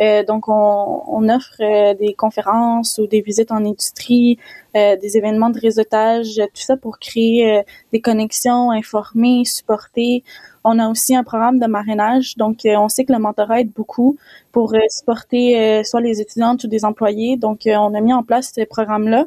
Euh, 0.00 0.22
donc, 0.24 0.48
on, 0.48 1.02
on 1.06 1.28
offre 1.28 1.56
euh, 1.60 1.94
des 1.94 2.14
conférences 2.14 2.98
ou 2.98 3.06
des 3.06 3.20
visites 3.20 3.50
en 3.50 3.64
industrie, 3.64 4.38
euh, 4.76 4.96
des 4.96 5.16
événements 5.16 5.50
de 5.50 5.58
réseautage, 5.58 6.36
tout 6.36 6.62
ça 6.62 6.76
pour 6.76 6.98
créer 6.98 7.62
des 7.92 8.00
connexions, 8.00 8.70
informer, 8.70 9.44
supporter. 9.44 10.22
On 10.64 10.78
a 10.78 10.88
aussi 10.88 11.16
un 11.16 11.24
programme 11.24 11.58
de 11.58 11.66
marrainage, 11.66 12.36
donc 12.36 12.60
on 12.64 12.88
sait 12.88 13.04
que 13.04 13.12
le 13.12 13.18
mentorat 13.18 13.60
aide 13.60 13.72
beaucoup 13.72 14.18
pour 14.52 14.74
supporter 14.90 15.82
soit 15.84 16.00
les 16.00 16.20
étudiantes 16.20 16.62
ou 16.64 16.68
des 16.68 16.84
employés. 16.84 17.36
Donc, 17.36 17.62
on 17.66 17.94
a 17.94 18.00
mis 18.00 18.12
en 18.12 18.22
place 18.22 18.52
ce 18.54 18.64
programme-là. 18.64 19.26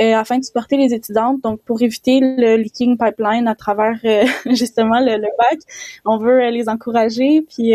afin 0.00 0.38
de 0.38 0.44
supporter 0.44 0.76
les 0.76 0.92
étudiantes, 0.94 1.40
donc 1.42 1.60
pour 1.60 1.80
éviter 1.82 2.20
le 2.20 2.56
leaking 2.56 2.98
pipeline 2.98 3.46
à 3.46 3.54
travers 3.54 3.98
justement 4.46 4.98
le, 5.00 5.16
le, 5.16 5.28
bac, 5.38 5.60
on 6.04 6.18
veut 6.18 6.50
les 6.50 6.68
encourager, 6.68 7.42
puis 7.42 7.72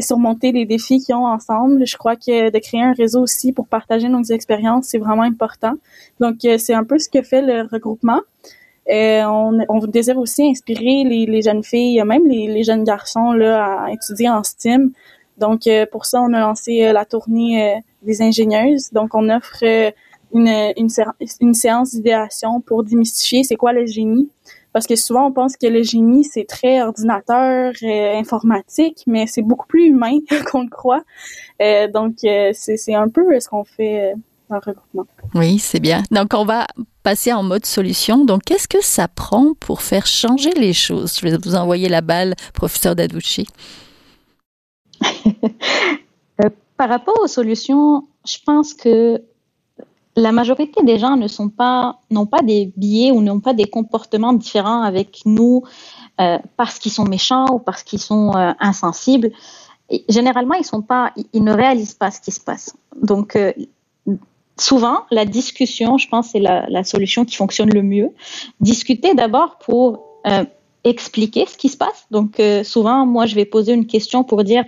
surmonter 0.00 0.52
les 0.52 0.64
défis 0.64 1.00
qu'ils 1.00 1.14
ont 1.14 1.26
ensemble. 1.26 1.86
Je 1.86 1.96
crois 1.96 2.16
que 2.16 2.50
de 2.50 2.58
créer 2.58 2.82
un 2.82 2.92
réseau 2.92 3.22
aussi 3.22 3.52
pour 3.52 3.66
partager 3.66 4.08
nos 4.08 4.22
expériences, 4.22 4.86
c'est 4.86 4.98
vraiment 4.98 5.22
important. 5.22 5.74
Donc, 6.20 6.44
euh, 6.44 6.58
c'est 6.58 6.74
un 6.74 6.84
peu 6.84 6.98
ce 6.98 7.08
que 7.08 7.22
fait 7.22 7.42
le 7.42 7.62
regroupement. 7.70 8.20
Euh, 8.88 9.24
on, 9.24 9.78
désire 9.86 10.18
aussi 10.18 10.44
inspirer 10.48 11.04
les, 11.04 11.42
jeunes 11.42 11.64
filles, 11.64 12.02
même 12.04 12.26
les, 12.26 12.62
jeunes 12.62 12.84
garçons 12.84 13.32
là, 13.32 13.84
à 13.84 13.90
étudier 13.92 14.28
en 14.28 14.44
STEAM. 14.44 14.92
Donc, 15.38 15.66
euh, 15.66 15.86
pour 15.90 16.06
ça, 16.06 16.20
on 16.22 16.32
a 16.32 16.40
lancé 16.40 16.92
la 16.92 17.04
tournée 17.04 17.82
des 18.02 18.22
ingénieuses. 18.22 18.90
Donc, 18.92 19.14
on 19.14 19.28
offre 19.28 19.64
une, 20.32 20.48
une, 20.76 20.88
une 21.40 21.54
séance 21.54 21.90
d'idéation 21.92 22.60
pour 22.60 22.84
démystifier 22.84 23.42
c'est 23.42 23.56
quoi 23.56 23.72
le 23.72 23.86
génie, 23.86 24.28
parce 24.72 24.86
que 24.86 24.96
souvent 24.96 25.26
on 25.28 25.32
pense 25.32 25.56
que 25.56 25.66
le 25.66 25.82
génie 25.82 26.24
c'est 26.24 26.44
très 26.44 26.82
ordinateur, 26.82 27.72
euh, 27.82 28.14
informatique, 28.18 29.02
mais 29.06 29.26
c'est 29.26 29.42
beaucoup 29.42 29.66
plus 29.66 29.86
humain 29.86 30.18
qu'on 30.50 30.62
le 30.62 30.70
croit. 30.70 31.02
Euh, 31.62 31.88
donc 31.88 32.16
euh, 32.24 32.50
c'est 32.52 32.94
un 32.94 33.08
peu 33.08 33.22
ce 33.40 33.48
qu'on 33.48 33.64
fait 33.64 34.14
dans 34.48 34.56
le 34.56 34.62
regroupement. 34.64 35.06
Oui, 35.34 35.58
c'est 35.58 35.80
bien. 35.80 36.02
Donc 36.10 36.34
on 36.34 36.44
va 36.44 36.66
passer 37.02 37.32
en 37.32 37.42
mode 37.42 37.66
solution. 37.66 38.24
Donc 38.24 38.42
qu'est-ce 38.44 38.68
que 38.68 38.82
ça 38.82 39.08
prend 39.08 39.54
pour 39.58 39.82
faire 39.82 40.06
changer 40.06 40.50
les 40.50 40.72
choses? 40.72 41.18
Je 41.20 41.28
vais 41.28 41.36
vous 41.36 41.56
envoyer 41.56 41.88
la 41.88 42.00
balle, 42.00 42.34
professeur 42.52 42.94
Dadouchi. 42.94 43.46
Par 46.76 46.90
rapport 46.90 47.18
aux 47.22 47.26
solutions, 47.26 48.06
je 48.26 48.36
pense 48.44 48.74
que 48.74 49.22
la 50.16 50.32
majorité 50.32 50.82
des 50.82 50.98
gens 50.98 51.16
ne 51.16 51.28
sont 51.28 51.50
pas, 51.50 52.00
n'ont 52.10 52.26
pas 52.26 52.40
des 52.40 52.72
biais 52.76 53.10
ou 53.10 53.20
n'ont 53.20 53.40
pas 53.40 53.52
des 53.52 53.66
comportements 53.66 54.32
différents 54.32 54.82
avec 54.82 55.20
nous 55.26 55.62
euh, 56.20 56.38
parce 56.56 56.78
qu'ils 56.78 56.92
sont 56.92 57.04
méchants 57.04 57.46
ou 57.52 57.58
parce 57.58 57.82
qu'ils 57.82 58.00
sont 58.00 58.34
euh, 58.34 58.52
insensibles. 58.58 59.30
Généralement, 60.08 60.54
ils 60.54 61.44
ne 61.44 61.52
réalisent 61.52 61.94
pas 61.94 62.10
ce 62.10 62.20
qui 62.20 62.32
se 62.32 62.40
passe. 62.40 62.74
Donc, 63.00 63.36
euh, 63.36 63.52
souvent, 64.58 65.02
la 65.10 65.26
discussion, 65.26 65.98
je 65.98 66.08
pense, 66.08 66.30
c'est 66.30 66.40
la, 66.40 66.66
la, 66.70 66.82
solution 66.82 67.26
qui 67.26 67.36
fonctionne 67.36 67.70
le 67.70 67.82
mieux. 67.82 68.08
Discuter 68.60 69.14
d'abord 69.14 69.58
pour 69.58 70.02
expliquer 70.82 71.46
ce 71.46 71.56
qui 71.56 71.68
se 71.68 71.76
passe. 71.76 72.06
Donc, 72.10 72.42
souvent, 72.64 73.06
moi, 73.06 73.26
je 73.26 73.36
vais 73.36 73.44
poser 73.44 73.74
une 73.74 73.86
question 73.86 74.24
pour 74.24 74.42
dire, 74.42 74.64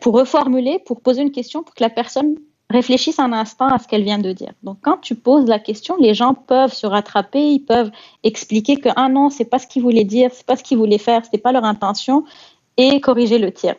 pour 0.00 0.14
reformuler, 0.14 0.78
pour 0.78 1.00
poser 1.00 1.22
une 1.22 1.32
question 1.32 1.64
pour 1.64 1.74
que 1.74 1.82
la 1.82 1.90
personne 1.90 2.36
réfléchissent 2.74 3.18
un 3.18 3.32
instant 3.32 3.68
à 3.68 3.78
ce 3.78 3.88
qu'elle 3.88 4.04
vient 4.04 4.18
de 4.18 4.32
dire. 4.32 4.52
Donc, 4.62 4.78
quand 4.82 4.98
tu 4.98 5.14
poses 5.14 5.46
la 5.46 5.58
question, 5.58 5.96
les 5.98 6.14
gens 6.14 6.34
peuvent 6.34 6.72
se 6.72 6.86
rattraper, 6.86 7.40
ils 7.40 7.64
peuvent 7.64 7.90
expliquer 8.22 8.76
que 8.76 8.90
ah 8.96 9.08
non, 9.08 9.30
c'est 9.30 9.44
pas 9.46 9.58
ce 9.58 9.66
qu'ils 9.66 9.82
voulaient 9.82 10.04
dire, 10.04 10.30
c'est 10.32 10.46
pas 10.46 10.56
ce 10.56 10.62
qu'ils 10.62 10.78
voulaient 10.78 10.98
faire, 10.98 11.24
c'était 11.24 11.38
pas 11.38 11.52
leur 11.52 11.64
intention, 11.64 12.24
et 12.76 13.00
corriger 13.00 13.38
le 13.38 13.52
tir. 13.52 13.74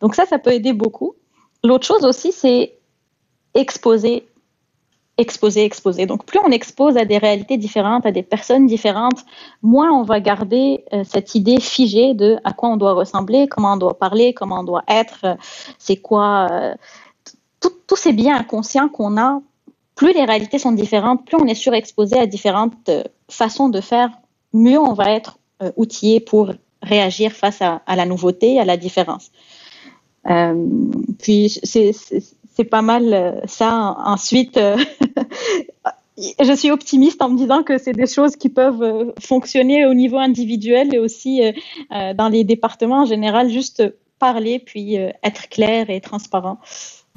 Donc 0.00 0.14
ça, 0.14 0.26
ça 0.26 0.38
peut 0.38 0.52
aider 0.52 0.72
beaucoup. 0.72 1.14
L'autre 1.62 1.86
chose 1.86 2.04
aussi, 2.04 2.32
c'est 2.32 2.78
exposer, 3.54 4.26
exposer, 5.18 5.64
exposer. 5.64 6.06
Donc 6.06 6.24
plus 6.24 6.40
on 6.44 6.50
expose 6.50 6.96
à 6.96 7.04
des 7.04 7.18
réalités 7.18 7.56
différentes, 7.56 8.06
à 8.06 8.12
des 8.12 8.22
personnes 8.22 8.66
différentes, 8.66 9.24
moins 9.62 9.90
on 9.92 10.02
va 10.02 10.20
garder 10.20 10.84
euh, 10.92 11.04
cette 11.04 11.34
idée 11.34 11.60
figée 11.60 12.14
de 12.14 12.38
à 12.44 12.52
quoi 12.52 12.70
on 12.70 12.76
doit 12.76 12.94
ressembler, 12.94 13.46
comment 13.48 13.74
on 13.74 13.76
doit 13.76 13.98
parler, 13.98 14.32
comment 14.34 14.60
on 14.60 14.64
doit 14.64 14.84
être, 14.88 15.20
euh, 15.24 15.34
c'est 15.78 15.96
quoi. 15.96 16.48
Euh, 16.50 16.74
tous 17.60 17.96
ces 17.96 18.12
biens 18.12 18.36
inconscients 18.36 18.88
qu'on 18.88 19.18
a, 19.18 19.40
plus 20.00 20.14
les 20.14 20.24
réalités 20.24 20.58
sont 20.58 20.72
différentes, 20.72 21.26
plus 21.26 21.36
on 21.36 21.46
est 21.46 21.54
surexposé 21.54 22.18
à 22.18 22.24
différentes 22.24 22.88
euh, 22.88 23.02
façons 23.28 23.68
de 23.68 23.82
faire, 23.82 24.08
mieux 24.54 24.78
on 24.78 24.94
va 24.94 25.10
être 25.10 25.38
euh, 25.62 25.72
outillé 25.76 26.20
pour 26.20 26.52
réagir 26.80 27.32
face 27.32 27.60
à, 27.60 27.82
la 27.86 28.06
nouveauté, 28.06 28.58
à 28.58 28.64
la 28.64 28.78
différence. 28.78 29.30
Euh, 30.30 30.54
puis 31.18 31.60
c'est 31.62 32.64
pas 32.64 32.80
mal 32.80 33.42
ça. 33.46 33.94
Ensuite, 34.06 34.58
je 36.16 36.52
suis 36.56 36.70
optimiste 36.70 37.20
en 37.20 37.28
me 37.28 37.36
disant 37.36 37.62
que 37.62 37.76
c'est 37.76 37.92
des 37.92 38.06
choses 38.06 38.36
qui 38.36 38.48
peuvent 38.48 39.12
fonctionner 39.20 39.84
au 39.84 39.92
niveau 39.92 40.16
individuel 40.16 40.94
et 40.94 40.98
aussi 40.98 41.42
dans 41.90 42.30
les 42.30 42.44
départements 42.44 43.02
en 43.02 43.06
général, 43.06 43.50
juste 43.50 43.82
parler 44.18 44.58
puis 44.58 44.94
être 44.94 45.50
clair 45.50 45.90
et 45.90 46.00
transparent. 46.00 46.58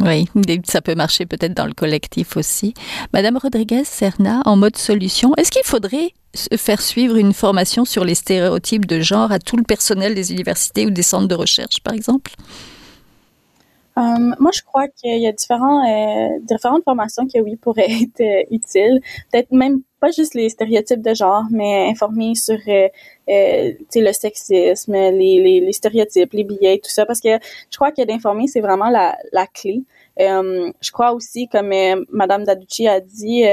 Oui, 0.01 0.27
ça 0.65 0.82
peut 0.82 0.95
marcher 0.95 1.25
peut-être 1.25 1.53
dans 1.53 1.65
le 1.67 1.73
collectif 1.73 2.36
aussi. 2.36 2.73
Madame 3.13 3.38
Rodriguez 3.38 3.84
Serna, 3.84 4.41
en 4.45 4.56
mode 4.56 4.75
solution, 4.75 5.34
est-ce 5.38 5.51
qu'il 5.51 5.63
faudrait 5.63 6.13
faire 6.58 6.82
suivre 6.82 7.15
une 7.15 7.34
formation 7.34 7.86
sur 7.86 8.03
les 8.03 8.15
stéréotypes 8.15 8.86
de 8.86 9.01
genre 9.01 9.32
à 9.32 9.39
tout 9.39 9.56
le 9.56 9.63
personnel 9.63 10.15
des 10.15 10.32
universités 10.32 10.86
ou 10.86 10.89
des 10.89 11.03
centres 11.03 11.27
de 11.27 11.36
recherche, 11.36 11.79
par 11.82 11.93
exemple? 11.93 12.32
Euh, 13.97 14.01
moi, 14.39 14.51
je 14.51 14.62
crois 14.63 14.88
qu'il 14.88 15.21
y 15.21 15.27
a 15.27 15.32
différents, 15.32 15.86
euh, 15.86 16.39
différentes 16.41 16.84
formations 16.84 17.27
qui, 17.27 17.39
oui, 17.41 17.56
pourraient 17.56 17.91
être 18.01 18.21
euh, 18.21 18.43
utiles. 18.56 19.01
Peut-être 19.32 19.51
même 19.51 19.82
pas 20.04 20.12
juste 20.12 20.34
les 20.34 20.50
stéréotypes 20.50 21.02
de 21.02 21.13
genre, 21.13 21.46
mais 21.50 21.88
informer 21.89 22.36
sur 22.36 22.60
euh, 22.68 22.89
le 23.28 24.12
sexisme, 24.12 24.92
les, 24.94 25.42
les, 25.46 25.62
les, 25.62 25.72
stéréotypes, 25.72 26.34
les 26.34 26.44
billets, 26.44 26.78
tout 26.84 26.89
ça. 26.89 27.06
Parce 27.06 27.22
que 27.22 27.34
je 27.72 27.78
crois 27.78 27.94
que 27.94 28.04
d'informer, 28.04 28.48
c'est 28.48 28.60
vraiment 28.60 28.89
la, 28.89 29.18
la 29.32 29.48
clé. 29.48 29.84
je 30.18 30.92
crois 30.92 31.13
aussi, 31.13 31.48
comme 31.48 31.72
Madame 32.12 32.44
Daducci 32.44 32.86
a 32.86 33.00
dit, 33.00 33.44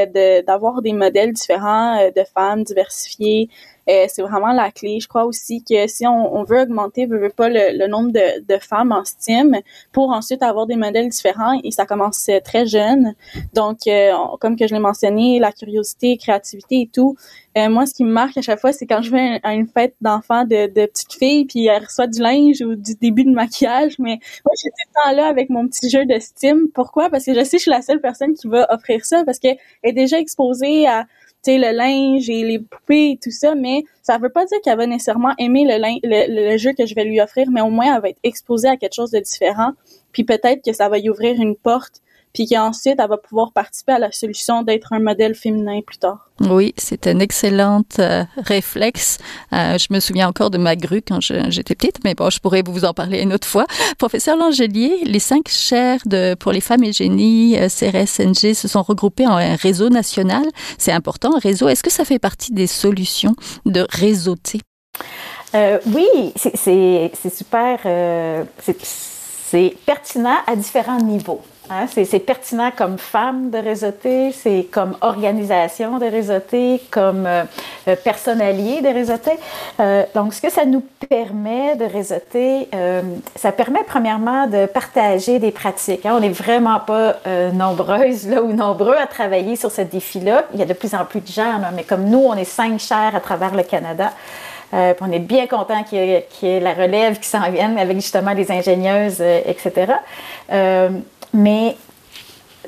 d'avoir 0.45 0.83
des 0.83 0.93
modèles 0.93 1.33
différents 1.35 2.11
de 2.19 2.25
femmes 2.35 2.65
diversifiées, 2.65 3.49
euh, 3.91 4.07
c'est 4.09 4.23
vraiment 4.23 4.53
la 4.53 4.71
clé. 4.71 5.01
Je 5.01 5.09
crois 5.09 5.25
aussi 5.25 5.65
que 5.65 5.87
si 5.87 6.07
on, 6.07 6.45
veut 6.45 6.61
augmenter, 6.61 7.07
veut, 7.07 7.19
veut 7.19 7.31
pas 7.31 7.49
le, 7.49 7.87
nombre 7.89 8.13
de, 8.13 8.59
femmes 8.61 8.93
en 8.93 9.05
STEAM 9.05 9.57
pour 9.93 10.11
ensuite 10.11 10.43
avoir 10.43 10.67
des 10.67 10.77
modèles 10.77 11.09
différents 11.09 11.59
et 11.65 11.71
ça 11.71 11.87
commence 11.87 12.31
très 12.45 12.67
jeune. 12.67 13.15
Donc, 13.55 13.87
euh, 13.87 14.13
comme 14.41 14.57
je 14.59 14.73
l'ai 14.73 14.79
mentionné, 14.79 15.39
la 15.39 15.53
curiosité, 15.53 16.17
créativité 16.17 16.83
et 16.83 16.91
tout. 16.93 17.17
Euh, 17.59 17.69
moi, 17.69 17.85
ce 17.87 17.95
qui 17.95 18.05
me 18.05 18.13
marque 18.13 18.37
à 18.37 18.43
chaque 18.43 18.61
fois, 18.61 18.73
c'est 18.73 18.87
quand 18.87 19.03
je 19.03 19.11
vais 19.11 19.41
à 19.43 19.55
une 19.55 19.67
fête 19.67 19.95
d'enfants 20.01 20.45
de, 20.45 20.67
de 20.67 20.87
petites 20.87 21.15
filles, 21.15 21.47
puis 21.47 21.67
elles 21.67 21.85
reçoivent 21.85 22.11
du 22.11 22.21
linge 22.21 22.61
ou 22.63 22.77
du 22.77 22.95
début 22.95 23.25
de 23.25 23.31
maquillage. 23.31 23.99
Mais 23.99 24.21
moi, 24.45 24.53
je 24.55 24.61
suis 24.61 24.71
tout 24.71 24.89
le 24.89 25.03
temps 25.03 25.17
là 25.17 25.29
avec 25.29 25.51
mon 25.51 25.67
petit 25.67 25.91
jeu 25.91 26.05
de 26.07 26.19
Steam. 26.21 26.69
Pourquoi? 26.73 27.11
Parce 27.11 27.25
que 27.25 27.35
je 27.35 27.43
sais 27.43 27.57
que 27.57 27.59
je 27.59 27.63
suis 27.63 27.71
la 27.71 27.83
seule 27.83 28.01
personne 28.01 28.35
qui 28.35 28.47
va 28.47 28.73
offrir 28.73 29.05
ça 29.05 29.25
parce 29.25 29.39
qu'elle 29.39 29.59
est 29.83 29.93
déjà 29.93 30.19
exposée 30.19 30.87
à 30.87 31.07
tu 31.43 31.53
sais, 31.53 31.59
le 31.59 31.77
linge 31.77 32.29
et 32.29 32.45
les 32.45 32.59
poupées 32.59 33.13
et 33.13 33.19
tout 33.23 33.31
ça, 33.31 33.55
mais 33.55 33.85
ça 34.03 34.19
veut 34.19 34.29
pas 34.29 34.45
dire 34.45 34.59
qu'elle 34.63 34.77
va 34.77 34.87
nécessairement 34.87 35.33
aimer 35.39 35.65
le, 35.65 35.79
le, 35.79 36.53
le, 36.53 36.57
jeu 36.59 36.73
que 36.77 36.87
je 36.87 36.95
vais 36.95 37.05
lui 37.05 37.21
offrir, 37.21 37.51
mais 37.51 37.61
au 37.61 37.71
moins 37.71 37.95
elle 37.97 38.03
va 38.03 38.09
être 38.11 38.19
exposée 38.23 38.69
à 38.69 38.77
quelque 38.77 38.95
chose 38.95 39.11
de 39.11 39.21
différent, 39.21 39.73
puis 40.13 40.25
peut-être 40.25 40.63
que 40.65 40.73
ça 40.73 40.89
va 40.89 40.99
y 40.99 41.09
ouvrir 41.09 41.41
une 41.41 41.57
porte 41.57 42.03
puis 42.33 42.47
qu'ensuite, 42.47 42.97
elle 42.99 43.09
va 43.09 43.17
pouvoir 43.17 43.53
participer 43.53 43.93
à 43.93 43.99
la 43.99 44.13
solution 44.13 44.63
d'être 44.63 44.93
un 44.93 45.01
modèle 45.01 45.35
féminin 45.35 45.81
plus 45.85 45.99
tard. 45.99 46.29
Oui, 46.41 46.73
c'est 46.79 47.07
un 47.07 47.19
excellent 47.19 47.83
euh, 47.99 48.25
réflexe. 48.39 49.19
Euh, 49.53 49.77
je 49.77 49.89
me 49.91 50.01
souviens 50.01 50.29
encore 50.29 50.51
de 50.51 50.57
ma 50.57 50.77
grue 50.77 51.03
quand 51.07 51.21
j'étais 51.21 51.75
petite, 51.75 51.99
mais 52.05 52.15
bon, 52.15 52.31
je 52.31 52.39
pourrais 52.39 52.63
vous 52.65 52.85
en 52.85 52.95
parler 52.95 53.21
une 53.21 53.35
autre 53.35 53.47
fois. 53.47 53.67
Professeur 53.99 54.37
Langelier, 54.37 55.03
les 55.05 55.19
cinq 55.19 55.49
chaires 55.49 56.01
de, 56.07 56.35
pour 56.35 56.53
les 56.53 56.61
femmes 56.61 56.85
et 56.85 56.93
génies, 56.93 57.59
euh, 57.59 57.69
CRSNG, 57.69 58.55
se 58.55 58.69
sont 58.69 58.83
regroupées 58.83 59.27
en 59.27 59.37
un 59.37 59.57
réseau 59.57 59.91
national. 59.91 60.45
C'est 60.79 60.93
important, 60.93 61.37
un 61.37 61.41
réseau. 61.41 61.69
Est-ce 61.69 61.83
que 61.83 61.93
ça 61.93 62.05
fait 62.05 62.19
partie 62.19 62.53
des 62.53 62.67
solutions 62.67 63.35
de 63.67 63.87
réseauter? 63.91 64.61
oui, 65.53 66.33
c'est 66.37 67.35
super, 67.35 67.81
c'est 68.61 69.77
pertinent 69.85 70.37
à 70.47 70.55
différents 70.55 71.01
niveaux. 71.01 71.43
Hein, 71.73 71.87
c'est 71.87 72.19
pertinent 72.19 72.73
comme 72.77 72.99
femme 72.99 73.51
de 73.51 73.59
réseauter, 73.59 74.33
c'est 74.33 74.67
comme 74.73 74.97
organisation 75.03 75.99
de 75.99 76.07
réseauter, 76.07 76.83
comme 76.91 77.27
euh, 77.27 77.45
euh, 77.87 77.95
personnalier 77.95 78.81
de 78.83 78.89
réseauter. 78.89 79.39
Euh, 79.79 80.03
donc, 80.13 80.35
ce 80.35 80.43
que 80.43 80.51
ça 80.51 80.65
nous 80.65 80.83
permet 81.09 81.77
de 81.77 81.85
réseauter, 81.85 82.69
ça 83.37 83.53
permet 83.53 83.85
premièrement 83.87 84.49
de 84.49 84.67
partager 84.67 85.39
des 85.39 85.53
pratiques. 85.53 86.05
Hein. 86.05 86.15
On 86.17 86.21
n'est 86.21 86.29
vraiment 86.29 86.81
pas 86.81 87.17
nombreuses 87.53 88.29
là, 88.29 88.43
ou 88.43 88.53
nombreux 88.53 88.97
à 88.97 89.07
travailler 89.07 89.57
sur 89.57 89.71
ce 89.71 89.83
défi-là. 89.83 90.45
Il 90.53 90.61
y 90.61 90.63
a 90.63 90.67
de 90.67 90.73
plus 90.73 90.95
en 90.95 91.05
plus 91.05 91.21
de 91.21 91.29
gens, 91.29 91.61
mais 91.75 91.85
comme 91.85 92.05
nous, 92.05 92.19
on 92.19 92.35
est 92.35 92.45
cinq 92.45 92.79
chers 92.81 93.15
à 93.15 93.21
travers 93.21 93.55
le 93.55 93.63
Canada. 93.63 94.13
on 94.73 95.13
est 95.13 95.19
bien 95.19 95.47
content 95.47 95.83
qu'il 95.85 95.99
y, 95.99 96.47
ait 96.47 96.61
la 96.61 96.75
relève 96.75 97.19
qui 97.19 97.29
s'en 97.29 97.51
vienne 97.51 97.79
avec 97.79 97.97
justement 97.97 98.33
les 98.33 98.51
ingénieuses, 98.53 99.21
etc. 99.21 99.95
Mais 101.33 101.77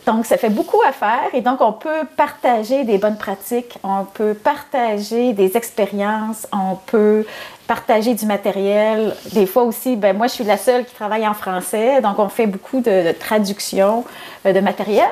donc, 0.06 0.26
ça 0.26 0.36
fait 0.36 0.50
beaucoup 0.50 0.82
à 0.82 0.90
faire 0.90 1.30
et 1.32 1.42
donc 1.42 1.60
on 1.60 1.72
peut 1.72 2.04
partager 2.16 2.82
des 2.84 2.98
bonnes 2.98 3.16
pratiques, 3.16 3.78
on 3.84 4.04
peut 4.04 4.34
partager 4.34 5.32
des 5.32 5.56
expériences, 5.56 6.48
on 6.52 6.74
peut 6.86 7.24
partager 7.68 8.14
du 8.14 8.26
matériel. 8.26 9.14
Des 9.32 9.46
fois 9.46 9.62
aussi, 9.62 9.94
ben 9.94 10.16
moi, 10.16 10.26
je 10.26 10.32
suis 10.32 10.44
la 10.44 10.56
seule 10.56 10.84
qui 10.84 10.94
travaille 10.94 11.26
en 11.26 11.34
français, 11.34 12.00
donc 12.00 12.18
on 12.18 12.28
fait 12.28 12.46
beaucoup 12.46 12.80
de, 12.80 13.12
traduction 13.12 14.04
euh, 14.44 14.52
de 14.52 14.60
matériel. 14.60 15.10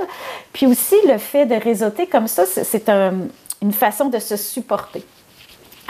Puis 0.53 0.67
aussi, 0.67 0.97
le 1.07 1.19
fait 1.19 1.47
de 1.47 1.55
réseauter 1.55 2.09
comme 2.09 2.27
ça, 2.27 2.45
c'est 2.47 2.89
une 2.89 3.73
façon 3.73 4.07
de 4.07 4.19
se 4.19 4.37
supporter. 4.37 5.05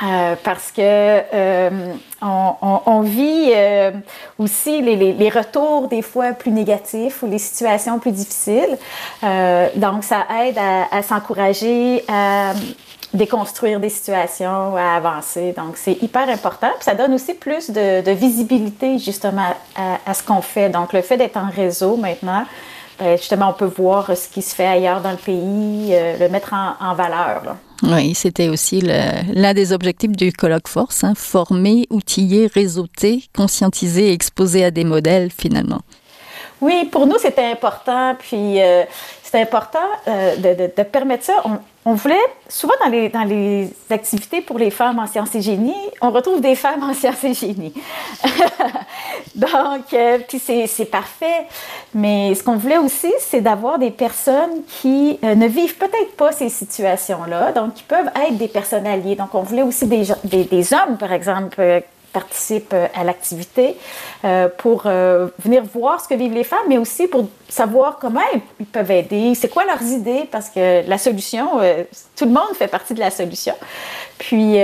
Euh, 0.02 0.34
parce 0.42 0.72
que 0.72 0.80
euh, 0.80 1.92
on, 2.22 3.00
vit 3.02 3.52
euh, 3.54 3.90
aussi 4.38 4.80
les, 4.80 5.28
retours 5.28 5.88
des 5.88 6.00
fois 6.00 6.32
plus 6.32 6.52
négatifs 6.52 7.22
ou 7.22 7.26
les 7.26 7.38
situations 7.38 7.98
plus 7.98 8.12
difficiles. 8.12 8.78
donc, 9.76 10.04
ça 10.04 10.26
aide 10.42 10.56
à, 10.58 11.02
s'encourager 11.02 12.04
à 12.08 12.52
déconstruire 13.12 13.80
des 13.80 13.88
situations, 13.88 14.76
à 14.76 14.96
avancer. 14.96 15.52
Donc, 15.52 15.76
c'est 15.76 16.00
hyper 16.02 16.28
important. 16.28 16.70
Puis 16.76 16.84
ça 16.84 16.94
donne 16.94 17.12
aussi 17.12 17.34
plus 17.34 17.70
de, 17.70 18.10
visibilité 18.12 18.98
justement 18.98 19.54
à, 19.76 20.14
ce 20.14 20.22
qu'on 20.22 20.40
fait. 20.40 20.70
Donc, 20.70 20.94
le 20.94 21.02
fait 21.02 21.18
d'être 21.18 21.36
en 21.36 21.50
réseau 21.50 21.96
maintenant, 21.96 22.44
justement, 23.16 23.50
on 23.50 23.52
peut 23.52 23.64
voir 23.64 24.16
ce 24.16 24.28
qui 24.28 24.42
se 24.42 24.54
fait 24.54 24.66
ailleurs 24.66 25.00
dans 25.00 25.12
le 25.12 25.16
pays, 25.16 25.92
le 25.92 26.28
mettre 26.28 26.54
en, 26.54 26.94
valeur. 26.94 27.56
Oui, 27.82 28.14
c'était 28.14 28.48
aussi 28.48 28.82
l'un 28.82 29.54
des 29.54 29.72
objectifs 29.72 30.12
du 30.12 30.32
colloque 30.32 30.68
Force, 30.68 31.02
hein, 31.04 31.14
former, 31.16 31.86
outiller, 31.90 32.46
réseauter, 32.46 33.24
conscientiser 33.34 34.08
et 34.08 34.12
exposer 34.12 34.64
à 34.64 34.70
des 34.70 34.84
modèles 34.84 35.30
finalement. 35.30 35.80
Oui, 36.61 36.85
pour 36.87 37.07
nous, 37.07 37.18
c'était 37.18 37.46
important. 37.46 38.14
Puis, 38.18 38.61
euh, 38.61 38.85
c'est 39.23 39.40
important 39.40 39.79
euh, 40.09 40.37
de, 40.37 40.83
permettre 40.83 41.25
ça. 41.25 41.42
On, 41.87 41.94
voulait, 41.94 42.16
souvent 42.49 42.75
dans 42.83 43.25
les, 43.25 43.70
activités 43.88 44.42
pour 44.42 44.59
les 44.59 44.70
femmes 44.70 44.99
en 44.99 45.07
sciences 45.07 45.35
et 45.35 45.40
génie, 45.40 45.75
on 46.03 46.11
retrouve 46.11 46.40
des 46.40 46.55
femmes 46.55 46.83
en 46.83 46.92
sciences 46.92 47.25
et 47.25 47.33
génie. 47.33 47.73
Donc, 49.35 49.92
euh, 49.94 50.18
puis 50.29 50.38
c'est 50.38 50.85
parfait. 50.85 51.46
Mais 51.94 52.35
ce 52.35 52.42
qu'on 52.42 52.57
voulait 52.57 52.79
aussi, 52.79 53.12
c'est 53.20 53.40
d'avoir 53.40 53.79
des 53.79 53.90
personnes 53.90 54.62
qui 54.66 55.18
ne 55.23 55.46
vivent 55.46 55.77
peut-être 55.77 56.16
pas 56.16 56.33
ces 56.33 56.49
situations-là, 56.49 57.53
donc 57.53 57.75
qui 57.75 57.83
peuvent 57.85 58.11
être 58.27 58.37
des 58.37 58.49
personnes 58.49 58.87
alliées. 58.87 59.16
Donc, 59.16 59.35
on 59.35 59.42
voulait 59.42 59.62
aussi 59.62 59.87
des, 59.87 60.09
des, 60.25 60.44
des 60.44 60.75
hommes, 60.75 60.99
par 60.99 61.12
exemple, 61.12 61.83
participent 62.12 62.75
euh, 62.75 62.87
à 62.94 63.05
l'activité 63.05 63.77
euh, 64.25 64.49
pour 64.59 64.83
euh, 64.87 65.29
venir 65.38 65.62
voir 65.64 66.01
ce 66.01 66.09
que 66.09 66.14
vivent 66.14 66.35
les 66.35 66.44
femmes, 66.44 66.66
mais 66.68 66.79
aussi 66.79 67.07
pour 67.07 67.29
savoir 67.49 67.99
comment 67.99 68.20
ils 68.59 68.66
peuvent 68.66 68.90
aider, 68.90 69.35
c'est 69.35 69.49
quoi 69.49 69.64
leurs 69.64 69.83
idées, 69.83 70.29
parce 70.31 70.51
que 70.51 70.88
la 70.88 70.99
solution, 70.99 71.61
tout 72.16 72.25
le 72.25 72.31
monde 72.31 72.55
fait 72.55 72.68
partie 72.68 72.94
de 72.94 73.01
la 73.01 73.11
solution. 73.11 73.55
Puis, 74.18 74.57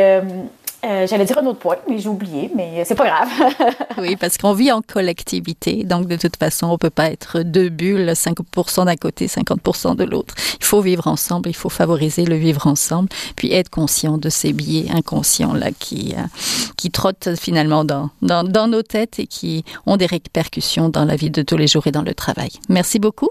euh, 0.87 1.07
j'allais 1.07 1.25
dire 1.25 1.39
un 1.39 1.47
autre 1.47 1.59
point, 1.59 1.77
mais 1.89 1.99
j'ai 1.99 2.09
oublié, 2.09 2.51
mais 2.55 2.85
c'est 2.85 2.95
pas 2.95 3.07
grave. 3.07 3.29
oui, 3.99 4.17
parce 4.17 4.39
qu'on 4.39 4.53
vit 4.53 4.71
en 4.71 4.83
collectivité, 4.83 5.85
donc 5.85 6.07
de 6.07 6.17
toute 6.17 6.37
façon, 6.37 6.69
on 6.69 6.79
peut 6.79 6.91
pas 6.91 7.11
être 7.11 7.41
deux 7.43 7.69
bulles, 7.69 8.11
50% 8.11 8.85
d'un 8.85 8.97
côté, 8.97 9.27
50% 9.27 9.97
de 9.97 10.05
l'autre. 10.05 10.35
Il 10.61 10.65
faut 10.65 10.81
vivre 10.81 11.09
ensemble, 11.09 11.49
il 11.49 11.57
faut 11.57 11.69
favoriser 11.69 12.25
le 12.25 12.37
vivre 12.37 12.67
ensemble, 12.67 13.09
puis 13.35 13.53
être 13.53 13.71
conscient 13.71 14.17
de 14.19 14.29
ces 14.29 14.53
biais 14.53 14.87
inconscients 14.91 15.55
là 15.55 15.71
qui 15.77 16.15
euh, 16.17 16.23
qui 16.77 16.91
trottent 16.91 17.35
finalement 17.37 17.85
dans, 17.85 18.11
dans 18.23 18.45
dans 18.45 18.69
nos 18.69 18.83
têtes 18.83 19.19
et 19.19 19.27
qui 19.27 19.65
ont 19.87 19.97
des 19.97 20.07
répercussions 20.07 20.89
dans 20.89 21.05
la 21.05 21.17
vie 21.17 21.31
de 21.31 21.43
tous 21.43 21.57
les 21.57 21.67
jours 21.67 21.87
et 21.87 21.93
dans 21.93 22.03
le 22.03 22.15
travail. 22.15 22.51
Merci 22.69 22.99
beaucoup. 22.99 23.31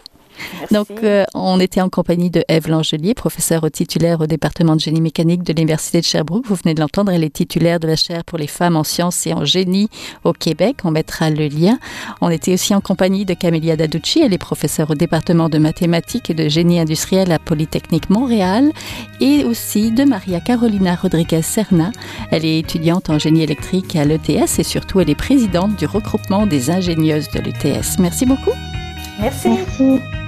Donc, 0.72 0.88
euh, 1.04 1.24
on 1.34 1.60
était 1.60 1.82
en 1.82 1.90
compagnie 1.90 2.30
de 2.30 2.44
Eve 2.48 2.68
Langelier, 2.68 3.14
professeure 3.14 3.70
titulaire 3.72 4.22
au 4.22 4.28
département 4.28 4.76
de 4.76 4.82
génie 4.82 5.02
mécanique 5.02 5.44
de 5.44 5.54
l'Université 5.54 6.00
de 6.00 6.06
Sherbrooke. 6.06 6.46
Vous 6.48 6.56
venez 6.56 6.74
de 6.74 6.82
l'entendre, 6.82 7.12
elle 7.12 7.24
est 7.24 7.34
titulaire 7.34 7.80
de 7.80 7.88
la 7.88 7.96
chaire 7.96 8.24
pour 8.24 8.38
les 8.38 8.48
femmes 8.48 8.76
en 8.76 8.84
sciences 8.84 9.26
et 9.28 9.34
en 9.34 9.46
génie 9.46 9.90
au 10.24 10.34
Québec. 10.34 10.78
On 10.84 10.92
mettra 10.92 11.30
le 11.30 11.48
lien. 11.48 11.78
On 12.22 12.30
était 12.30 12.54
aussi 12.54 12.74
en 12.74 12.82
compagnie 12.82 13.26
de 13.26 13.34
Camélia 13.34 13.76
Daducci, 13.76 14.22
elle 14.22 14.34
est 14.34 14.38
professeure 14.38 14.92
au 14.92 14.96
département 14.96 15.50
de 15.50 15.58
mathématiques 15.58 16.30
et 16.30 16.34
de 16.34 16.50
génie 16.50 16.80
industriel 16.80 17.32
à 17.32 17.40
Polytechnique 17.40 18.10
Montréal. 18.10 18.72
Et 19.20 19.44
aussi 19.44 19.92
de 19.92 20.04
Maria 20.04 20.40
Carolina 20.40 20.96
Rodriguez 20.96 21.42
Serna. 21.42 21.92
Elle 22.32 22.46
est 22.46 22.60
étudiante 22.60 23.10
en 23.10 23.20
génie 23.20 23.44
électrique 23.44 23.96
à 23.96 24.06
l'ETS 24.06 24.60
et 24.60 24.64
surtout 24.64 25.00
elle 25.00 25.10
est 25.10 25.16
présidente 25.16 25.76
du 25.76 25.86
regroupement 25.86 26.46
des 26.46 26.70
ingénieuses 26.70 27.30
de 27.30 27.40
l'ETS. 27.40 28.00
Merci 28.00 28.26
beaucoup. 28.26 28.54
Merci. 29.20 29.50
Merci. 29.50 30.25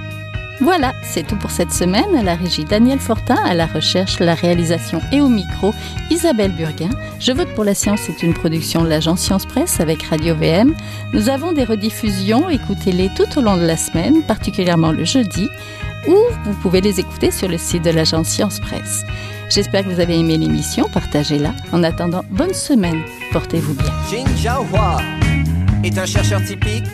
Voilà, 0.60 0.92
c'est 1.02 1.24
tout 1.24 1.36
pour 1.36 1.50
cette 1.50 1.72
semaine. 1.72 2.16
À 2.16 2.22
la 2.22 2.34
régie 2.34 2.64
Daniel 2.64 2.98
Fortin, 2.98 3.36
à 3.44 3.54
la 3.54 3.66
recherche, 3.66 4.18
la 4.18 4.34
réalisation 4.34 5.00
et 5.12 5.20
au 5.20 5.28
micro 5.28 5.72
Isabelle 6.10 6.52
Burguin. 6.52 6.90
Je 7.20 7.32
vote 7.32 7.54
pour 7.54 7.64
la 7.64 7.74
science 7.74 8.00
c'est 8.02 8.22
une 8.22 8.34
production 8.34 8.82
de 8.82 8.88
l'agence 8.88 9.20
Science 9.20 9.46
Presse 9.46 9.80
avec 9.80 10.02
Radio 10.02 10.34
VM. 10.34 10.74
Nous 11.12 11.28
avons 11.28 11.52
des 11.52 11.64
rediffusions, 11.64 12.48
écoutez-les 12.48 13.10
tout 13.16 13.38
au 13.38 13.42
long 13.42 13.56
de 13.56 13.66
la 13.66 13.76
semaine, 13.76 14.22
particulièrement 14.22 14.90
le 14.90 15.04
jeudi, 15.04 15.48
ou 16.08 16.16
vous 16.44 16.54
pouvez 16.54 16.80
les 16.80 16.98
écouter 16.98 17.30
sur 17.30 17.48
le 17.48 17.58
site 17.58 17.84
de 17.84 17.90
l'agence 17.90 18.28
Science 18.28 18.58
Presse. 18.58 19.04
J'espère 19.50 19.84
que 19.84 19.90
vous 19.90 20.00
avez 20.00 20.18
aimé 20.18 20.36
l'émission, 20.38 20.88
partagez-la. 20.92 21.54
En 21.72 21.82
attendant, 21.84 22.24
bonne 22.30 22.54
semaine, 22.54 23.00
portez-vous 23.32 23.74
bien. 23.74 23.92
Jin 24.10 24.24
est 25.84 25.96
un 25.96 26.06
chercheur 26.06 26.42
typique 26.42 26.84